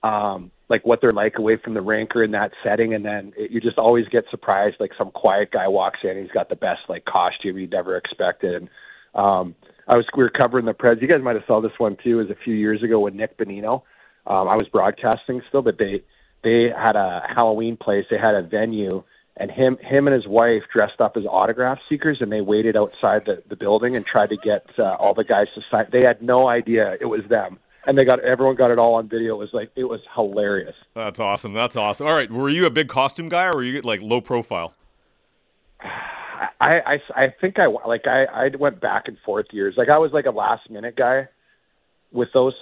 [0.03, 3.33] um, like what they're like away from the rink or in that setting, and then
[3.35, 4.77] it, you just always get surprised.
[4.79, 8.55] Like some quiet guy walks in, he's got the best like costume you'd never expected.
[8.55, 8.69] And
[9.15, 9.55] um,
[9.87, 11.01] I was we were covering the Preds.
[11.01, 12.19] You guys might have saw this one too.
[12.19, 13.81] It was a few years ago with Nick Bonino.
[14.27, 16.03] Um, I was broadcasting still, but they
[16.45, 18.05] they had a Halloween place.
[18.09, 19.03] They had a venue,
[19.35, 23.25] and him him and his wife dressed up as autograph seekers, and they waited outside
[23.25, 25.87] the the building and tried to get uh, all the guys to sign.
[25.91, 29.07] They had no idea it was them and they got everyone got it all on
[29.07, 29.35] video.
[29.35, 30.75] It was like it was hilarious.
[30.93, 31.53] That's awesome.
[31.53, 32.07] That's awesome.
[32.07, 34.73] All right, were you a big costume guy, or were you like low profile?
[36.59, 39.75] I I, I think I like I I went back and forth years.
[39.77, 41.27] Like I was like a last minute guy
[42.11, 42.55] with those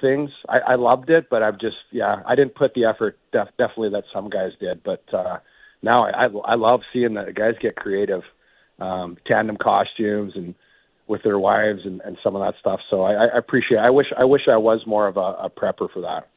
[0.00, 0.30] things.
[0.48, 2.22] I, I loved it, but I've just yeah.
[2.26, 4.82] I didn't put the effort def, definitely that some guys did.
[4.82, 5.38] But uh,
[5.82, 8.22] now I, I I love seeing the guys get creative,
[8.78, 10.54] um, tandem costumes and
[11.06, 12.80] with their wives and, and some of that stuff.
[12.90, 13.78] So I, I appreciate.
[13.78, 16.28] I wish I wish I was more of a, a prepper for that.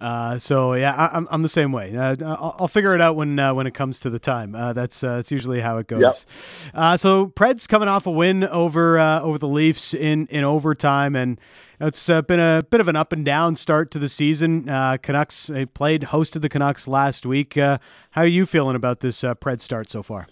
[0.00, 1.96] Uh, so yeah, I, am I'm, I'm the same way.
[1.96, 4.54] Uh, I'll, I'll, figure it out when uh, when it comes to the time.
[4.54, 6.00] Uh, that's uh, that's usually how it goes.
[6.00, 6.72] Yep.
[6.72, 11.40] Uh, so Preds coming off a win over over the Leafs in in overtime, and
[11.80, 14.64] it's been a bit of an up and down start to the season.
[15.02, 17.54] Canucks played hosted the Canucks last week.
[17.54, 17.78] how
[18.14, 20.28] are you feeling about this Pred start so far?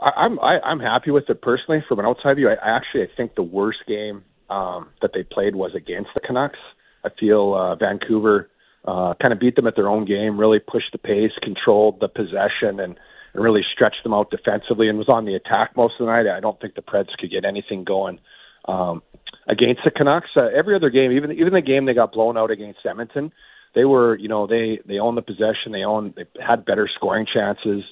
[0.00, 1.84] I, I'm I, I'm happy with it personally.
[1.88, 5.22] From an outside view, I, I actually I think the worst game um, that they
[5.22, 6.58] played was against the Canucks.
[7.04, 8.48] I feel uh, Vancouver
[8.84, 12.08] uh, kind of beat them at their own game, really pushed the pace, controlled the
[12.08, 12.98] possession, and,
[13.32, 16.26] and really stretched them out defensively, and was on the attack most of the night.
[16.26, 18.18] I don't think the Preds could get anything going
[18.66, 19.02] um,
[19.48, 20.30] against the Canucks.
[20.36, 23.32] Uh, every other game, even even the game they got blown out against Edmonton,
[23.74, 27.26] they were you know they they owned the possession, they owned they had better scoring
[27.32, 27.82] chances.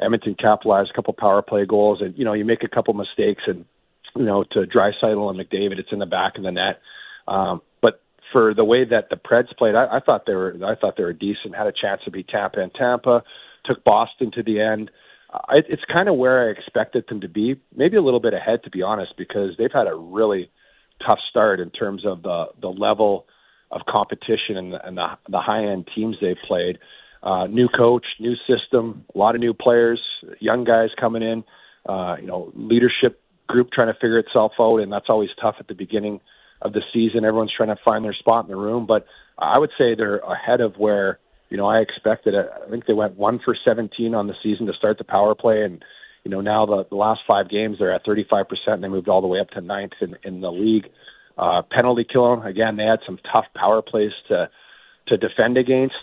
[0.00, 3.42] Edmonton capitalized a couple power play goals, and you know you make a couple mistakes,
[3.46, 3.64] and
[4.16, 6.80] you know to Draisaitl and McDavid, it's in the back of the net.
[7.26, 7.60] Um,
[8.32, 11.04] for the way that the Preds played, I, I thought they were I thought they
[11.04, 13.22] were decent, had a chance to beat Tampa and Tampa,
[13.64, 14.90] took Boston to the end.
[15.32, 18.62] I, it's kind of where I expected them to be, maybe a little bit ahead
[18.64, 20.50] to be honest, because they've had a really
[21.04, 23.26] tough start in terms of the the level
[23.70, 26.78] of competition and the, and the, the high end teams they've played
[27.22, 30.00] uh, new coach, new system, a lot of new players,
[30.40, 31.44] young guys coming in,
[31.88, 35.68] uh, you know, leadership group trying to figure itself out, and that's always tough at
[35.68, 36.20] the beginning
[36.62, 37.24] of the season.
[37.24, 39.06] Everyone's trying to find their spot in the room, but
[39.38, 41.18] I would say they're ahead of where
[41.50, 42.34] you know I expected.
[42.34, 45.62] I think they went one for 17 on the season to start the power play,
[45.62, 45.84] and
[46.24, 48.74] you know now the, the last five games they're at 35 percent.
[48.74, 50.88] And They moved all the way up to ninth in, in the league.
[51.36, 52.76] Uh, penalty kill again.
[52.76, 54.50] They had some tough power plays to
[55.06, 55.94] to defend against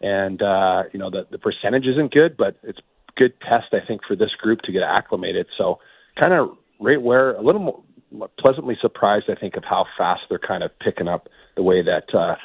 [0.00, 2.78] and uh, you know the the percentage isn't good, but it's
[3.16, 5.46] good test I think for this group to get acclimated.
[5.58, 5.78] So
[6.18, 7.82] kind of right where a little more
[8.38, 12.14] pleasantly surprised I think of how fast they're kind of picking up the way that
[12.14, 12.36] uh,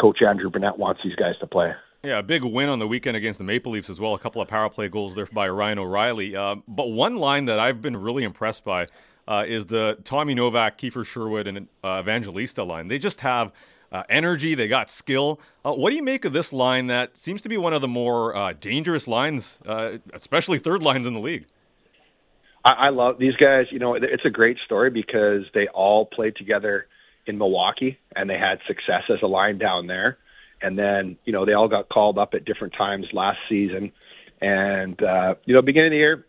[0.00, 1.72] Coach Andrew Brunette wants these guys to play.
[2.02, 4.14] Yeah, a big win on the weekend against the Maple Leafs as well.
[4.14, 6.36] A couple of power play goals there by Ryan O'Reilly.
[6.36, 8.88] Uh, but one line that I've been really impressed by
[9.26, 12.88] uh, is the Tommy Novak, Kiefer Sherwood, and uh, Evangelista line.
[12.88, 13.52] They just have
[13.90, 15.40] uh, energy, they got skill.
[15.64, 17.88] Uh, what do you make of this line that seems to be one of the
[17.88, 19.60] more dangerous lines,
[20.12, 21.46] especially third lines in the league?
[22.64, 23.66] I, I love these guys.
[23.70, 26.86] You know, it's a great story because they all played together
[27.26, 30.18] in Milwaukee and they had success as a line down there.
[30.62, 33.92] And then, you know, they all got called up at different times last season.
[34.40, 36.26] And, uh, you know, beginning of the year,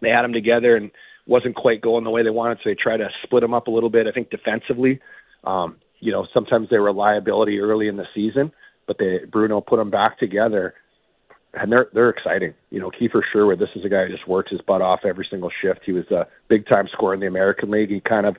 [0.00, 0.90] they had them together and
[1.26, 2.58] wasn't quite going the way they wanted.
[2.58, 5.00] So they tried to split them up a little bit, I think, defensively.
[5.44, 8.52] Um, you know, sometimes they were a liability early in the season,
[8.86, 10.74] but they Bruno put them back together,
[11.56, 12.54] and they're they're exciting.
[12.70, 15.26] You know, Kiefer Sherwood, this is a guy who just works his butt off every
[15.30, 15.80] single shift.
[15.84, 17.90] He was a big time scorer in the American League.
[17.90, 18.36] He kind of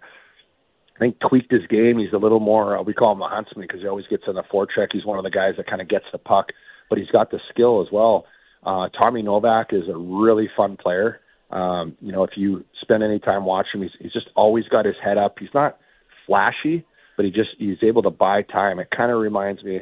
[0.95, 1.99] I think tweaked his game.
[1.99, 2.77] He's a little more.
[2.77, 4.87] Uh, we call him a huntsman because he always gets in the forecheck.
[4.91, 6.47] He's one of the guys that kind of gets the puck,
[6.89, 8.25] but he's got the skill as well.
[8.65, 11.19] Uh, Tommy Novak is a really fun player.
[11.51, 14.85] Um, you know, if you spend any time watching him, he's, he's just always got
[14.85, 15.37] his head up.
[15.39, 15.77] He's not
[16.25, 16.83] flashy,
[17.15, 18.79] but he just he's able to buy time.
[18.79, 19.81] It kind of reminds me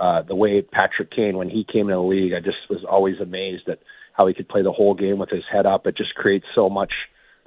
[0.00, 2.32] uh, the way Patrick Kane when he came in the league.
[2.32, 3.80] I just was always amazed at
[4.14, 5.86] how he could play the whole game with his head up.
[5.86, 6.94] It just creates so much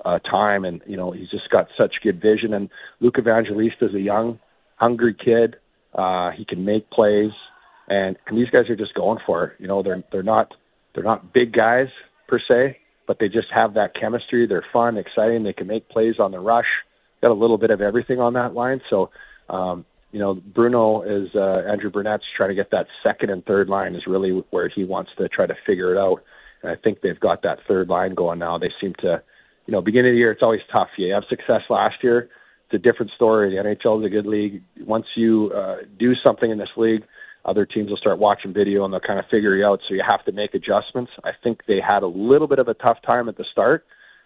[0.06, 2.54] uh, time, and you know he's just got such good vision.
[2.54, 4.40] And Luke Evangelista is a young,
[4.76, 5.58] hungry kid.
[5.94, 7.32] Uh, he can make plays,
[7.88, 9.54] and and these guys are just going for it.
[9.60, 10.54] You know, they're they're not
[10.94, 11.88] they're not big guys
[12.28, 14.46] per se, but they just have that chemistry.
[14.46, 15.44] They're fun, exciting.
[15.44, 16.68] They can make plays on the rush.
[17.22, 18.82] Got a little bit of everything on that line.
[18.90, 19.10] So,
[19.50, 23.68] um, you know, Bruno is uh, Andrew Brunette's trying to get that second and third
[23.68, 26.24] line is really where he wants to try to figure it out.
[26.62, 28.60] And I think they've got that third line going now.
[28.60, 29.24] They seem to,
[29.66, 30.90] you know, beginning of the year it's always tough.
[30.98, 32.30] You have success last year.
[32.68, 33.50] It's a different story.
[33.50, 34.62] The NHL is a good league.
[34.86, 37.04] Once you uh, do something in this league,
[37.44, 39.80] other teams will start watching video and they'll kind of figure you out.
[39.88, 41.12] So you have to make adjustments.
[41.24, 43.84] I think they had a little bit of a tough time at the start,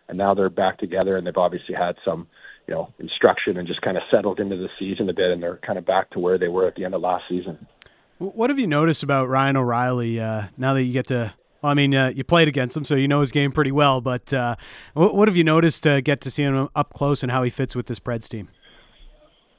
[0.10, 2.28] and now they're back together, and they've obviously had some,
[2.68, 5.58] you know, instruction and just kind of settled into the season a bit, and they're
[5.58, 7.66] kind of back to where they were at the end of last season.
[8.20, 11.34] What have you noticed about Ryan O'Reilly uh, now that you get to?
[11.62, 14.02] Well, I mean, uh, you played against him, so you know his game pretty well.
[14.02, 14.56] But uh,
[14.94, 17.76] what have you noticed to get to see him up close and how he fits
[17.76, 18.50] with this Preds team?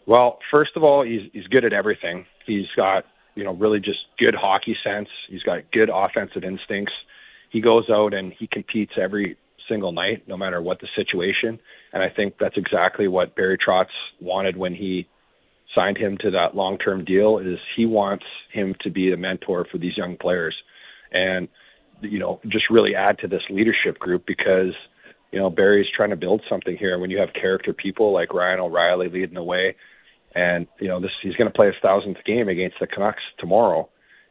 [0.07, 2.27] Well, first of all, he's he's good at everything.
[2.47, 3.05] He's got
[3.39, 5.09] you know, really just good hockey sense.
[5.29, 6.93] He's got good offensive instincts.
[7.51, 9.37] He goes out and he competes every
[9.69, 11.59] single night, no matter what the situation.
[11.93, 13.87] And I think that's exactly what Barry Trotz
[14.21, 15.09] wanted when he
[15.77, 17.39] signed him to that long-term deal.
[17.39, 20.55] Is he wants him to be a mentor for these young players,
[21.13, 21.49] and
[22.01, 24.73] you know, just really add to this leadership group because
[25.33, 26.93] you know Barry's trying to build something here.
[26.93, 29.75] And when you have character people like Ryan O'Reilly leading the way,
[30.35, 33.89] and you know, this he's going to play his thousandth game against the Canucks tomorrow.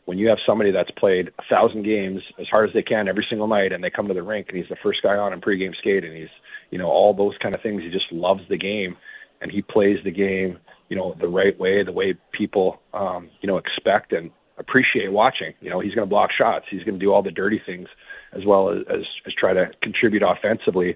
[0.07, 3.25] When you have somebody that's played a thousand games as hard as they can every
[3.29, 5.41] single night, and they come to the rink and he's the first guy on in
[5.41, 6.33] pregame skate, and he's
[6.71, 7.83] you know all those kind of things.
[7.83, 8.97] He just loves the game,
[9.41, 10.57] and he plays the game
[10.89, 15.53] you know the right way, the way people um, you know expect and appreciate watching.
[15.61, 16.65] You know, he's going to block shots.
[16.69, 17.87] He's going to do all the dirty things
[18.33, 20.95] as well as, as, as try to contribute offensively.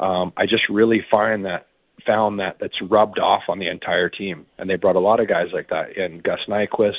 [0.00, 1.66] Um, I just really find that
[2.06, 4.46] found that that's rubbed off on the entire team.
[4.58, 6.92] And they brought a lot of guys like that in Gus Nyquist,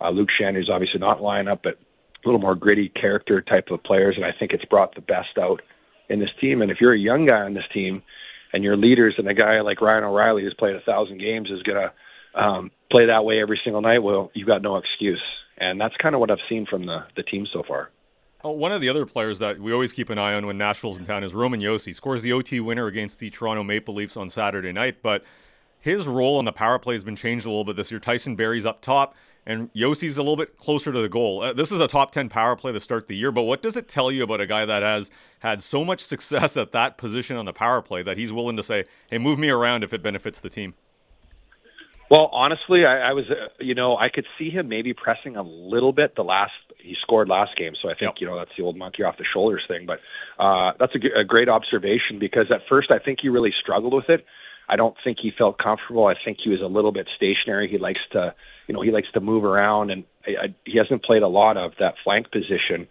[0.00, 3.82] uh, Luke Schenn, who's obviously not lineup, but a little more gritty character type of
[3.82, 4.16] players.
[4.16, 5.60] And I think it's brought the best out
[6.08, 6.62] in this team.
[6.62, 8.02] And if you're a young guy on this team
[8.52, 11.62] and your leaders and a guy like Ryan O'Reilly who's played a thousand games is
[11.64, 11.92] to
[12.38, 15.22] um, play that way every single night, well, you've got no excuse.
[15.58, 17.90] And that's kind of what I've seen from the, the team so far.
[18.42, 20.98] Oh, one of the other players that we always keep an eye on when Nashville's
[20.98, 21.94] in town is Roman Josi.
[21.94, 25.24] Scores the OT winner against the Toronto Maple Leafs on Saturday night, but
[25.80, 28.00] his role on the power play has been changed a little bit this year.
[28.00, 29.14] Tyson Barrie's up top,
[29.46, 31.42] and Josi's a little bit closer to the goal.
[31.42, 33.76] Uh, this is a top 10 power play to start the year, but what does
[33.76, 37.36] it tell you about a guy that has had so much success at that position
[37.36, 40.02] on the power play that he's willing to say, hey, move me around if it
[40.02, 40.74] benefits the team?
[42.10, 45.42] Well, honestly, I, I was, uh, you know, I could see him maybe pressing a
[45.42, 46.52] little bit the last
[46.84, 48.14] he scored last game, so I think yep.
[48.18, 49.86] you know that's the old monkey off the shoulders thing.
[49.86, 50.00] But
[50.38, 53.94] uh, that's a, g- a great observation because at first I think he really struggled
[53.94, 54.26] with it.
[54.68, 56.06] I don't think he felt comfortable.
[56.06, 57.68] I think he was a little bit stationary.
[57.70, 58.34] He likes to,
[58.66, 61.56] you know, he likes to move around, and I, I, he hasn't played a lot
[61.56, 62.88] of that flank position.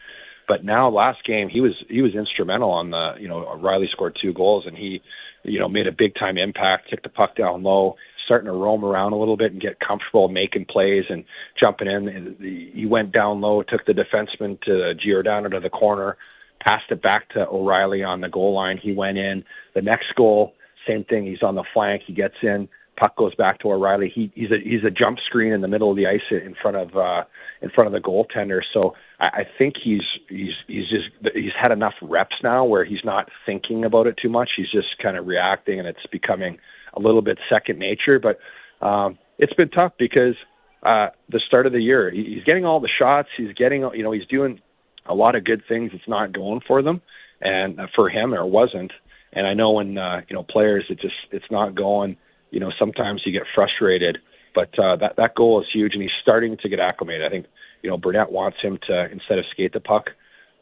[0.47, 4.17] But now, last game, he was he was instrumental on the, you know, Riley scored
[4.21, 5.01] two goals, and he,
[5.43, 8.83] you know, made a big time impact, took the puck down low starting to roam
[8.83, 11.23] around a little bit and get comfortable making plays and
[11.59, 12.71] jumping in.
[12.73, 16.17] He went down low, took the defenseman to Giordano to the corner,
[16.62, 18.79] passed it back to O'Reilly on the goal line.
[18.81, 19.43] He went in.
[19.75, 20.53] The next goal,
[20.88, 21.25] same thing.
[21.25, 22.03] He's on the flank.
[22.05, 22.69] He gets in.
[22.95, 24.12] Puck goes back to O'Reilly.
[24.13, 26.77] He, he's a he's a jump screen in the middle of the ice in front
[26.77, 27.23] of uh,
[27.62, 28.62] in front of the goaltender.
[28.73, 33.03] So I, I think he's he's he's just he's had enough reps now where he's
[33.03, 34.51] not thinking about it too much.
[34.56, 36.58] He's just kind of reacting, and it's becoming
[36.93, 38.19] a little bit second nature.
[38.19, 38.39] But
[38.86, 40.36] um, it's been tough because
[40.84, 43.29] uh, the start of the year, he's getting all the shots.
[43.38, 44.60] He's getting, you know, he's doing
[45.06, 45.91] a lot of good things.
[45.93, 47.01] It's not going for them,
[47.41, 48.91] and uh, for him, or wasn't.
[49.32, 52.17] And I know when uh, you know players, it just it's not going.
[52.53, 54.19] You know, sometimes you get frustrated,
[54.53, 57.25] but uh, that that goal is huge, and he's starting to get acclimated.
[57.25, 57.47] I think
[57.81, 60.11] you know Brunette wants him to instead of skate the puck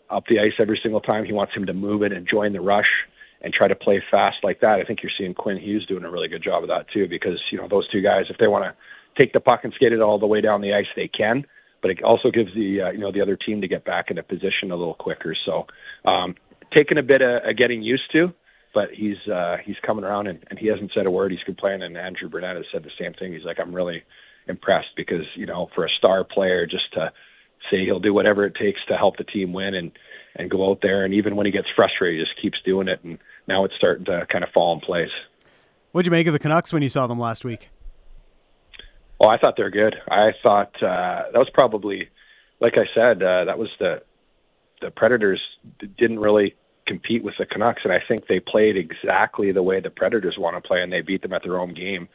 [0.09, 2.61] up the ice every single time, he wants him to move it and join the
[2.61, 2.87] rush
[3.41, 4.79] and try to play fast like that.
[4.79, 7.39] I think you're seeing Quinn Hughes doing a really good job of that too, because
[7.51, 8.73] you know those two guys, if they want to
[9.21, 11.45] take the puck and skate it all the way down the ice, they can.
[11.81, 14.23] But it also gives the uh, you know the other team to get back into
[14.23, 15.35] position a little quicker.
[15.45, 15.67] So
[16.05, 16.35] um,
[16.73, 18.33] taking a bit of, of getting used to,
[18.73, 21.31] but he's uh, he's coming around and, and he hasn't said a word.
[21.31, 21.83] He's complaining.
[21.83, 23.33] And Andrew Brunette has said the same thing.
[23.33, 24.03] He's like, I'm really
[24.47, 27.11] impressed because you know for a star player just to
[27.69, 29.91] say he'll do whatever it takes to help the team win and
[30.35, 33.03] and go out there and even when he gets frustrated, he just keeps doing it.
[33.03, 33.17] And
[33.47, 35.11] now it's starting to kind of fall in place.
[35.91, 37.69] What'd you make of the Canucks when you saw them last week?
[39.19, 39.95] Well, I thought they're good.
[40.09, 42.09] I thought uh, that was probably,
[42.59, 44.01] like I said, uh, that was the
[44.81, 45.39] the Predators
[45.97, 46.55] didn't really
[46.87, 50.61] compete with the Canucks, and I think they played exactly the way the Predators want
[50.61, 52.07] to play, and they beat them at their own game.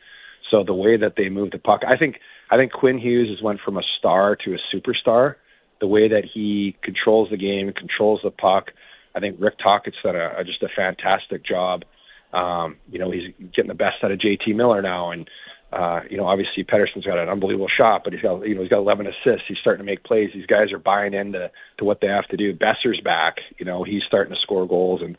[0.51, 3.43] So the way that they moved the puck, I think I think Quinn Hughes has
[3.43, 5.37] went from a star to a superstar.
[5.81, 8.71] The way that he controls the game, controls the puck.
[9.15, 11.85] I think Rick Tocchet's done a, just a fantastic job.
[12.33, 15.29] Um, you know, he's getting the best out of JT Miller now, and
[15.73, 18.71] uh, you know, obviously Pettersson's got an unbelievable shot, but he's got you know he's
[18.71, 19.47] got 11 assists.
[19.49, 20.31] He's starting to make plays.
[20.33, 22.55] These guys are buying into to what they have to do.
[22.55, 23.37] Boeser's back.
[23.59, 25.19] You know, he's starting to score goals and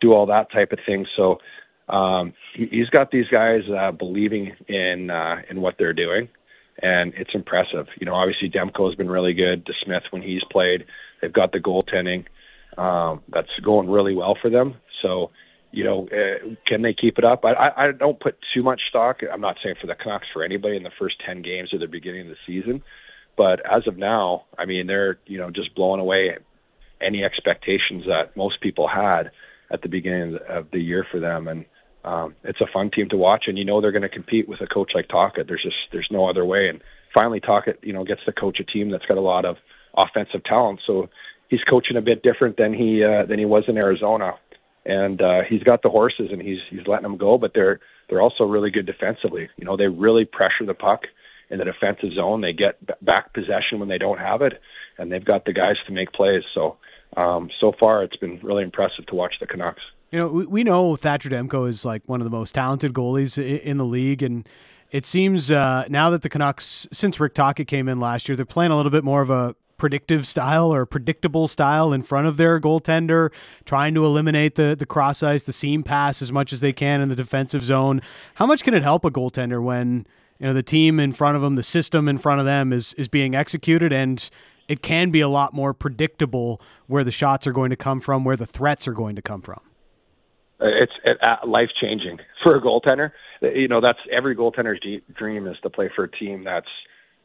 [0.00, 1.06] do all that type of thing.
[1.16, 1.38] So
[1.88, 6.28] um, he, he's got these guys uh, believing in uh, in what they're doing,
[6.82, 7.86] and it's impressive.
[8.00, 9.64] You know, obviously Demko has been really good.
[9.66, 10.86] To Smith when he's played,
[11.22, 12.26] they've got the goaltending
[12.76, 14.74] um, that's going really well for them.
[15.02, 15.30] So
[15.74, 17.44] you know, uh, can they keep it up?
[17.44, 19.20] I, I, don't put too much stock.
[19.30, 21.88] I'm not saying for the Canucks for anybody in the first 10 games or the
[21.88, 22.82] beginning of the season,
[23.36, 26.36] but as of now, I mean, they're you know just blowing away
[27.00, 29.30] any expectations that most people had
[29.70, 31.64] at the beginning of the year for them, and
[32.04, 33.44] um, it's a fun team to watch.
[33.46, 35.48] And you know they're going to compete with a coach like Tocchet.
[35.48, 36.68] There's just there's no other way.
[36.68, 36.80] And
[37.12, 39.56] finally, Tocchet, you know, gets to coach a team that's got a lot of
[39.96, 40.80] offensive talent.
[40.86, 41.08] So
[41.48, 44.34] he's coaching a bit different than he uh, than he was in Arizona
[44.86, 48.20] and uh, he's got the horses and he's he's letting them go, but they're they're
[48.20, 49.48] also really good defensively.
[49.56, 51.02] You know, they really pressure the puck
[51.50, 52.40] in the defensive zone.
[52.40, 54.60] They get back possession when they don't have it,
[54.98, 56.42] and they've got the guys to make plays.
[56.54, 56.76] So
[57.16, 59.82] um, so far, it's been really impressive to watch the Canucks.
[60.10, 63.38] You know, we, we know Thatcher Demko is like one of the most talented goalies
[63.38, 64.48] in the league, and
[64.90, 68.44] it seems uh, now that the Canucks, since Rick Tocchet came in last year, they're
[68.44, 72.36] playing a little bit more of a predictive style or predictable style in front of
[72.36, 73.30] their goaltender,
[73.64, 77.00] trying to eliminate the the cross ice, the seam pass as much as they can
[77.00, 78.00] in the defensive zone.
[78.34, 80.06] How much can it help a goaltender when
[80.38, 82.94] you know the team in front of them, the system in front of them is
[82.94, 84.30] is being executed and
[84.68, 88.24] it can be a lot more predictable where the shots are going to come from,
[88.24, 89.60] where the threats are going to come from.
[90.60, 93.10] It's uh, life changing for a goaltender.
[93.42, 94.80] You know, that's every goaltender's
[95.14, 96.68] dream is to play for a team that's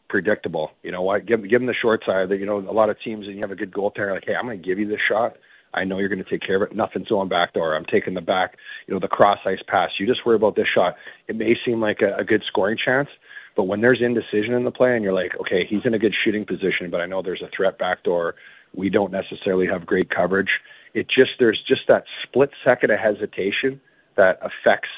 [0.10, 0.72] predictable.
[0.84, 1.26] You know what?
[1.26, 2.30] Give give them the short side.
[2.30, 4.14] That you know a lot of teams, and you have a good goaltender.
[4.14, 5.38] Like, hey, I'm going to give you this shot.
[5.74, 6.76] I know you're going to take care of it.
[6.76, 7.76] Nothing's going back door.
[7.76, 8.58] I'm taking the back.
[8.88, 9.92] You know the cross ice pass.
[10.00, 10.96] You just worry about this shot.
[11.28, 13.10] It may seem like a, a good scoring chance,
[13.56, 16.16] but when there's indecision in the play, and you're like, okay, he's in a good
[16.26, 18.36] shooting position, but I know there's a threat back door.
[18.76, 20.50] We don't necessarily have great coverage.
[20.94, 23.80] It just there's just that split second of hesitation
[24.18, 24.90] that affects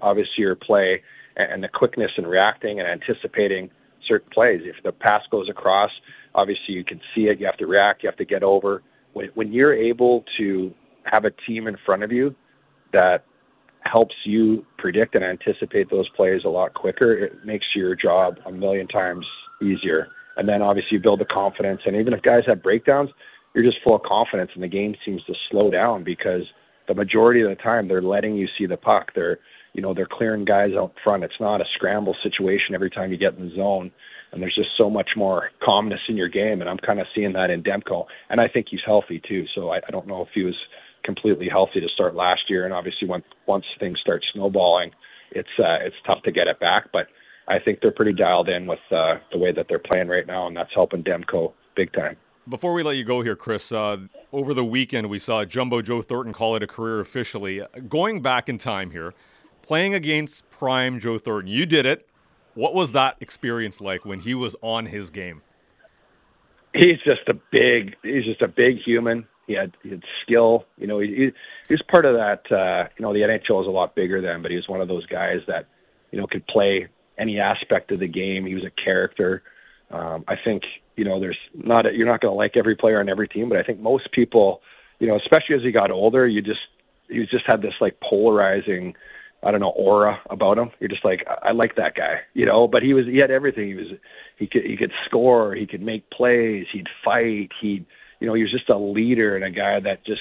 [0.00, 1.02] obviously your play
[1.36, 3.70] and the quickness in reacting and anticipating
[4.06, 4.60] certain plays.
[4.64, 5.90] If the pass goes across,
[6.34, 7.40] obviously you can see it.
[7.40, 8.02] You have to react.
[8.02, 8.82] You have to get over.
[9.12, 10.72] When, when you're able to
[11.04, 12.34] have a team in front of you
[12.92, 13.24] that
[13.82, 18.52] helps you predict and anticipate those plays a lot quicker, it makes your job a
[18.52, 19.24] million times
[19.62, 20.08] easier.
[20.36, 21.80] And then obviously you build the confidence.
[21.86, 23.10] And even if guys have breakdowns,
[23.54, 26.42] you're just full of confidence, and the game seems to slow down because
[26.88, 29.12] the majority of the time they're letting you see the puck.
[29.14, 29.38] They're
[29.76, 31.22] you know they're clearing guys out front.
[31.22, 33.92] It's not a scramble situation every time you get in the zone,
[34.32, 36.62] and there's just so much more calmness in your game.
[36.62, 39.44] And I'm kind of seeing that in Demko, and I think he's healthy too.
[39.54, 40.56] So I, I don't know if he was
[41.04, 44.92] completely healthy to start last year, and obviously once once things start snowballing,
[45.30, 46.84] it's uh, it's tough to get it back.
[46.90, 47.08] But
[47.46, 50.46] I think they're pretty dialed in with uh, the way that they're playing right now,
[50.46, 52.16] and that's helping Demko big time.
[52.48, 53.98] Before we let you go here, Chris, uh,
[54.32, 57.60] over the weekend we saw Jumbo Joe Thornton call it a career officially.
[57.88, 59.14] Going back in time here,
[59.66, 61.50] playing against prime Joe Thornton.
[61.50, 62.06] You did it.
[62.54, 65.42] What was that experience like when he was on his game?
[66.74, 67.96] He's just a big.
[68.02, 69.26] He's just a big human.
[69.46, 70.64] He had, he had skill.
[70.76, 71.30] You know, he,
[71.68, 72.50] he's part of that.
[72.50, 74.88] Uh, you know, the NHL is a lot bigger than, but he was one of
[74.88, 75.68] those guys that,
[76.10, 76.88] you know, could play
[77.18, 78.44] any aspect of the game.
[78.44, 79.42] He was a character.
[79.90, 80.64] Um, I think
[80.96, 83.48] you know, there's not a, you're not going to like every player on every team,
[83.48, 84.62] but I think most people,
[84.98, 86.60] you know, especially as he got older, you just
[87.08, 88.94] he just had this like polarizing
[89.42, 90.70] I don't know aura about him.
[90.80, 92.66] You're just like I, I like that guy, you know.
[92.68, 93.68] But he was he had everything.
[93.68, 93.86] He was
[94.38, 95.54] he could he could score.
[95.54, 96.66] He could make plays.
[96.72, 97.50] He'd fight.
[97.60, 97.86] He'd
[98.20, 100.20] you know he was just a leader and a guy that just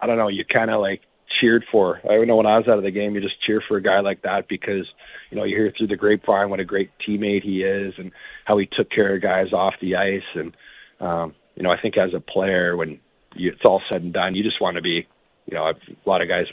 [0.00, 0.28] I don't know.
[0.28, 1.02] You kind of like
[1.40, 2.00] cheered for.
[2.08, 4.00] I know when I was out of the game, you just cheer for a guy
[4.00, 4.86] like that because
[5.30, 8.12] you know you hear through the grapevine what a great teammate he is and
[8.44, 10.22] how he took care of guys off the ice.
[10.34, 10.56] And
[11.00, 13.00] um, you know I think as a player, when
[13.34, 15.06] you, it's all said and done, you just want to be.
[15.46, 16.46] You know, a lot of guys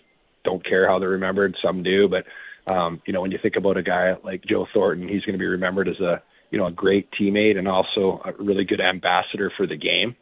[0.43, 1.55] don't care how they're remembered.
[1.63, 2.25] Some do, but
[2.71, 5.39] um, you know, when you think about a guy like Joe Thornton, he's going to
[5.39, 6.21] be remembered as a
[6.51, 10.15] you know a great teammate and also a really good ambassador for the game.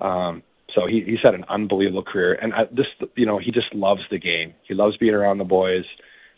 [0.00, 0.42] Um,
[0.74, 4.02] so he, he's had an unbelievable career, and I, this you know he just loves
[4.10, 4.54] the game.
[4.66, 5.84] He loves being around the boys.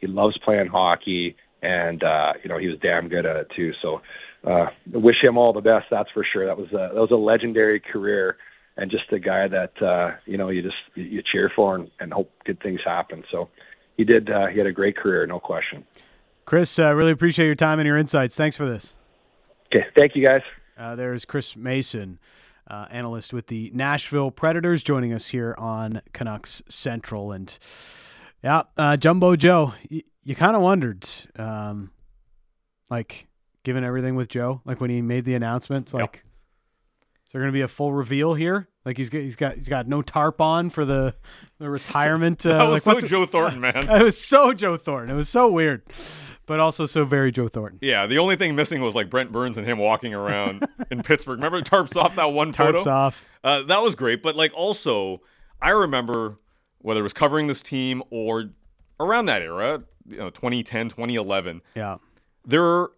[0.01, 3.73] He loves playing hockey, and uh, you know he was damn good at it too.
[3.83, 4.01] So
[4.45, 5.87] uh, wish him all the best.
[5.91, 6.47] That's for sure.
[6.47, 8.37] That was a, that was a legendary career
[8.77, 12.13] and just a guy that uh, you know you just you cheer for and, and
[12.13, 13.25] hope good things happen.
[13.31, 13.49] So
[13.97, 14.31] he did.
[14.31, 15.85] Uh, he had a great career, no question.
[16.45, 18.37] Chris, uh, really appreciate your time and your insights.
[18.37, 18.95] Thanks for this.
[19.67, 20.43] Okay, thank you guys.
[20.77, 22.19] Uh, there's Chris Mason,
[22.69, 27.31] uh, analyst with the Nashville Predators, joining us here on Canucks Central.
[27.31, 27.57] And
[28.43, 31.09] yeah, uh, Jumbo Joe, y- you kind of wondered,
[31.39, 31.91] um,
[32.91, 33.29] like,
[33.63, 36.25] given everything with Joe, like when he made the announcement, like,
[37.33, 38.69] is there going to be a full reveal here?
[38.85, 41.15] Like he's got, he's got he's got no tarp on for the
[41.59, 42.45] the retirement.
[42.47, 43.89] Uh, That was like, so what's- Joe Thornton, man.
[43.91, 45.09] It was so Joe Thornton.
[45.11, 45.83] It was so weird,
[46.45, 47.79] but also so very Joe Thornton.
[47.81, 51.39] Yeah, the only thing missing was like Brent Burns and him walking around in Pittsburgh.
[51.39, 52.81] Remember tarps off that one photo?
[52.83, 53.25] Tarps off.
[53.43, 55.23] Uh, that was great, but like also,
[55.63, 56.39] I remember
[56.81, 58.51] whether it was covering this team or
[59.01, 61.63] around that era, you know, 2010, 2011.
[61.75, 61.97] Yeah.
[62.45, 62.89] There,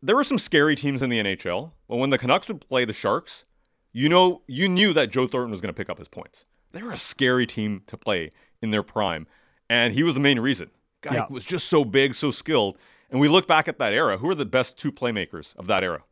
[0.00, 1.72] there were some scary teams in the NHL.
[1.88, 3.44] But when the Canucks would play the Sharks,
[3.92, 6.44] you know, you knew that Joe Thornton was going to pick up his points.
[6.72, 8.30] They were a scary team to play
[8.62, 9.26] in their prime,
[9.68, 10.70] and he was the main reason.
[11.00, 11.26] Guy Yeah.
[11.30, 12.76] was just so big, so skilled.
[13.10, 14.18] And we look back at that era.
[14.18, 16.04] Who are the best two playmakers of that era?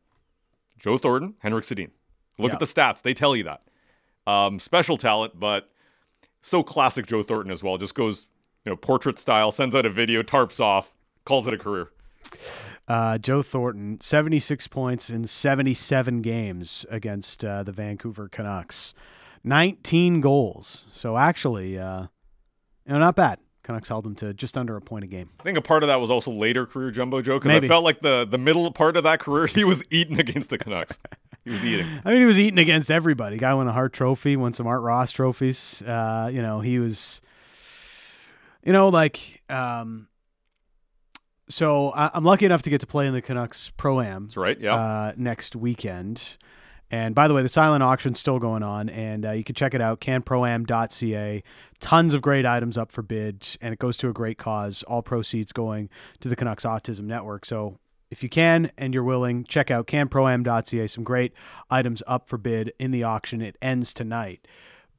[0.79, 1.91] Joe Thornton, Henrik Sedin.
[2.39, 2.55] Look Yeah.
[2.55, 3.62] at the stats; they tell you that.
[4.26, 5.70] Um, special talent, but
[6.41, 7.79] so classic Joe Thornton as well.
[7.79, 8.26] Just goes,
[8.64, 10.93] you know, portrait style, sends out a video, tarps off,
[11.24, 11.89] calls it a career.
[12.89, 18.95] Uh, Joe Thornton, 76 points in 77 games against uh, the Vancouver Canucks.
[19.45, 20.86] 19 goals.
[20.91, 22.03] So actually, uh,
[22.86, 23.39] you know, not bad.
[23.62, 25.28] Canucks held him to just under a point a game.
[25.39, 27.84] I think a part of that was also later career Jumbo Joe because I felt
[27.84, 30.99] like the the middle part of that career he was eating against the Canucks.
[31.45, 31.86] he was eating.
[32.05, 33.36] I mean, he was eating against everybody.
[33.36, 35.82] Guy won a Hart Trophy, won some Art Ross trophies.
[35.82, 37.20] Uh, you know, he was,
[38.64, 40.08] you know, like, um,
[41.49, 44.25] so I, I'm lucky enough to get to play in the Canucks Pro Am.
[44.25, 44.59] That's right.
[44.59, 44.75] Yeah.
[44.75, 46.37] uh, next weekend.
[46.91, 49.75] And by the way, the silent auction's still going on, and uh, you can check
[49.75, 51.43] it out, canproam.ca.
[51.81, 54.83] Tons of great items up for bid, and it goes to a great cause.
[54.85, 55.91] All proceeds going
[56.21, 57.45] to the Canucks Autism Network.
[57.45, 57.79] So
[58.11, 60.87] if you can and you're willing, check out canproam.ca.
[60.87, 61.35] Some great
[61.71, 63.43] items up for bid in the auction.
[63.43, 64.49] It ends tonight.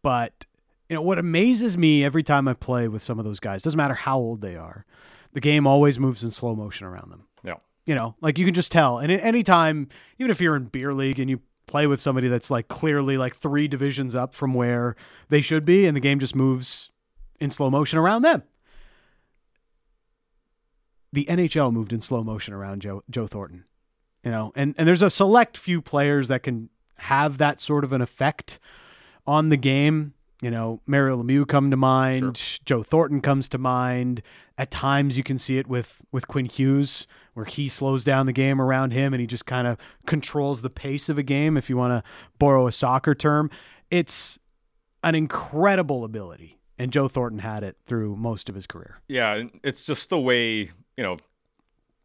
[0.03, 0.45] But
[0.89, 3.77] you know what amazes me every time I play with some of those guys, doesn't
[3.77, 4.85] matter how old they are,
[5.33, 7.55] the game always moves in slow motion around them yeah.
[7.85, 8.99] you know, like you can just tell.
[8.99, 12.27] And at any time, even if you're in beer league and you play with somebody
[12.27, 14.95] that's like clearly like three divisions up from where
[15.29, 16.91] they should be, and the game just moves
[17.39, 18.43] in slow motion around them.
[21.11, 23.65] The NHL moved in slow motion around Joe Joe Thornton,
[24.23, 27.93] you know, and and there's a select few players that can have that sort of
[27.93, 28.59] an effect
[29.25, 30.13] on the game.
[30.41, 32.59] You know, Mario Lemieux come to mind.
[32.65, 34.21] Joe Thornton comes to mind.
[34.57, 38.31] At times, you can see it with with Quinn Hughes, where he slows down the
[38.33, 41.57] game around him, and he just kind of controls the pace of a game.
[41.57, 42.09] If you want to
[42.39, 43.49] borrow a soccer term,
[43.91, 44.39] it's
[45.03, 48.99] an incredible ability, and Joe Thornton had it through most of his career.
[49.09, 49.43] Yeah.
[49.63, 51.17] It's just the way you know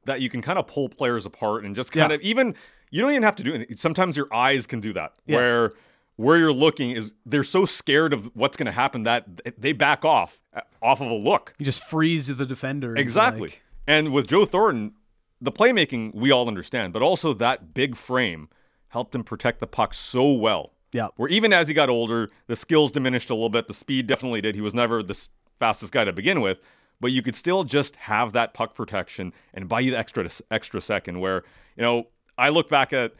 [0.07, 2.17] that you can kind of pull players apart and just kind Yeah.
[2.17, 2.55] of even
[2.91, 3.79] you don't even have to do it.
[3.79, 5.13] Sometimes your eyes can do that.
[5.27, 5.37] Yes.
[5.37, 5.71] Where
[6.17, 9.27] where you're looking is they're so scared of what's going to happen that
[9.59, 11.55] they back off uh, off of a look.
[11.59, 12.97] You just freeze the defender.
[12.97, 13.49] Exactly.
[13.49, 14.93] like- and with Joe Thornton,
[15.41, 18.49] the playmaking we all understand, but also that big frame
[18.89, 20.73] helped him protect the puck so well.
[20.93, 21.09] yeah.
[21.17, 23.67] Where even as he got older, the skills diminished a little bit.
[23.67, 24.55] The speed definitely did.
[24.55, 25.21] He was never the
[25.59, 26.59] fastest guy to begin with,
[27.01, 30.81] but you could still just have that puck protection and buy you the extra extra
[30.81, 31.19] second.
[31.21, 31.43] Where
[31.77, 32.07] you know
[32.39, 33.13] I look back at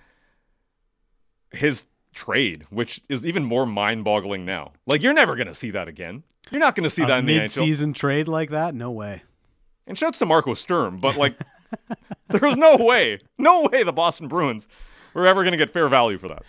[1.53, 1.85] his
[2.15, 4.73] trade, which is even more mind-boggling now.
[4.87, 6.23] Like you're never going to see that again.
[6.51, 8.75] You're not going to see A that in mid-season trade like that?
[8.75, 9.23] No way.
[9.87, 11.39] And shouts to Marco Sturm, but like,
[12.29, 14.67] there was no way, no way the Boston Bruins
[15.15, 16.43] were ever going to get fair value for that.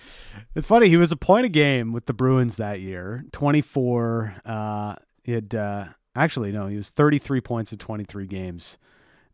[0.55, 0.89] It's funny.
[0.89, 3.25] He was a point a game with the Bruins that year.
[3.31, 4.35] Twenty four.
[4.45, 5.85] Uh, he had uh,
[6.15, 6.67] actually no.
[6.67, 8.77] He was thirty three points in twenty three games,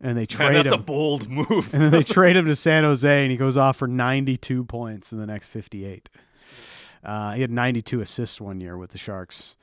[0.01, 0.81] and they Man, trade that's a him.
[0.83, 1.73] bold move.
[1.73, 4.63] and then they trade him to San Jose, and he goes off for ninety two
[4.63, 6.09] points in the next fifty eight.
[7.03, 9.55] Uh, he had ninety two assists one year with the Sharks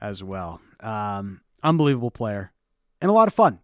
[0.00, 0.60] as well.
[0.80, 2.52] Um, unbelievable player
[3.00, 3.60] and a lot of fun.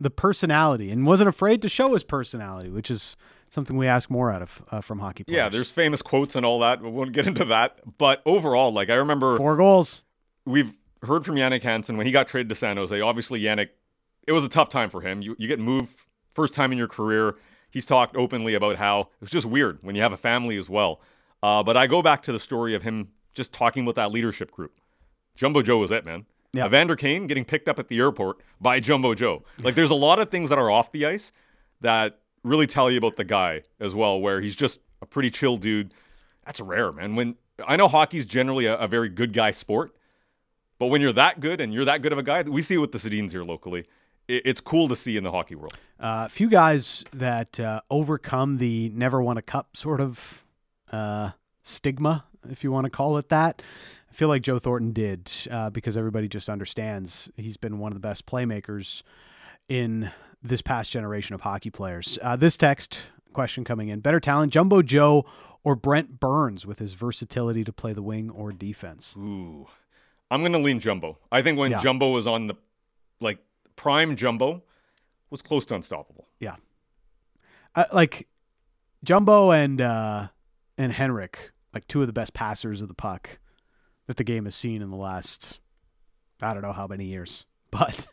[0.00, 3.16] The personality and wasn't afraid to show his personality, which is
[3.48, 5.36] something we ask more out of uh, from hockey players.
[5.36, 6.82] yeah, there's famous quotes and all that.
[6.82, 7.78] We won't get into that.
[7.96, 10.02] But overall, like I remember four goals.
[10.44, 13.00] we've heard from Jannik Hansen when he got traded to San Jose.
[13.00, 13.68] Obviously, Jannik,
[14.26, 15.22] it was a tough time for him.
[15.22, 17.36] You, you get moved first time in your career.
[17.70, 20.68] He's talked openly about how it was just weird when you have a family as
[20.68, 21.00] well.
[21.42, 24.50] Uh, but I go back to the story of him just talking with that leadership
[24.50, 24.78] group.
[25.34, 26.24] Jumbo Joe was it, man.
[26.52, 26.66] Yeah.
[26.66, 29.44] Evander Kane getting picked up at the airport by Jumbo Joe.
[29.62, 31.32] Like, there's a lot of things that are off the ice
[31.82, 35.58] that really tell you about the guy as well, where he's just a pretty chill
[35.58, 35.92] dude.
[36.46, 37.14] That's rare, man.
[37.14, 37.34] When
[37.66, 39.94] I know hockey's generally a, a very good guy sport,
[40.78, 42.78] but when you're that good and you're that good of a guy, we see it
[42.78, 43.86] with the Sedins here locally.
[44.28, 45.76] It, it's cool to see in the hockey world.
[45.98, 50.44] A uh, few guys that uh, overcome the never won a cup sort of
[50.92, 51.30] uh,
[51.62, 53.62] stigma, if you want to call it that.
[54.10, 57.96] I feel like Joe Thornton did uh, because everybody just understands he's been one of
[57.96, 59.02] the best playmakers
[59.68, 60.10] in
[60.42, 62.18] this past generation of hockey players.
[62.22, 63.00] Uh, this text
[63.32, 65.26] question coming in better talent, Jumbo Joe
[65.64, 69.14] or Brent Burns with his versatility to play the wing or defense?
[69.18, 69.66] Ooh.
[70.30, 71.18] I'm going to lean Jumbo.
[71.30, 71.80] I think when Yeah.
[71.82, 72.54] Jumbo was on the
[73.20, 73.38] like
[73.76, 74.62] prime Jumbo
[75.30, 76.26] was close to unstoppable.
[76.40, 76.56] Yeah.
[77.74, 78.26] Uh, like
[79.04, 80.28] Jumbo and uh,
[80.78, 83.38] and Henrik, like two of the best passers of the puck
[84.06, 85.60] that the game has seen in the last
[86.40, 87.46] I don't know how many years.
[87.72, 88.06] But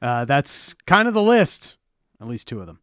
[0.00, 1.78] uh, that's kind of the list.
[2.20, 2.78] At least two of them.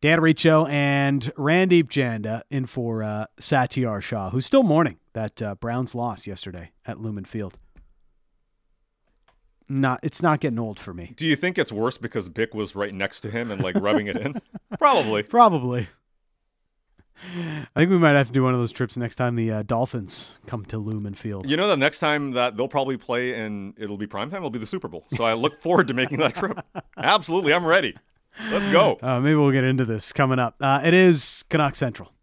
[0.00, 5.54] Dan Riccio and Randip Janda in for uh, Satiar Shah, who's still mourning that uh,
[5.56, 7.58] Browns loss yesterday at Lumen Field.
[9.68, 11.14] Not, it's not getting old for me.
[11.16, 14.06] Do you think it's worse because Bick was right next to him and like rubbing
[14.08, 14.34] it in?
[14.78, 15.22] Probably.
[15.22, 15.88] Probably.
[17.36, 19.62] I think we might have to do one of those trips next time the uh,
[19.62, 21.48] Dolphins come to Lumen Field.
[21.48, 24.50] You know, the next time that they'll probably play and it'll be prime time, it'll
[24.50, 25.06] be the Super Bowl.
[25.16, 26.58] So I look forward to making that trip.
[26.96, 27.96] Absolutely, I'm ready.
[28.50, 28.98] Let's go.
[29.00, 30.56] Uh, maybe we'll get into this coming up.
[30.60, 32.13] Uh, it is Canuck Central.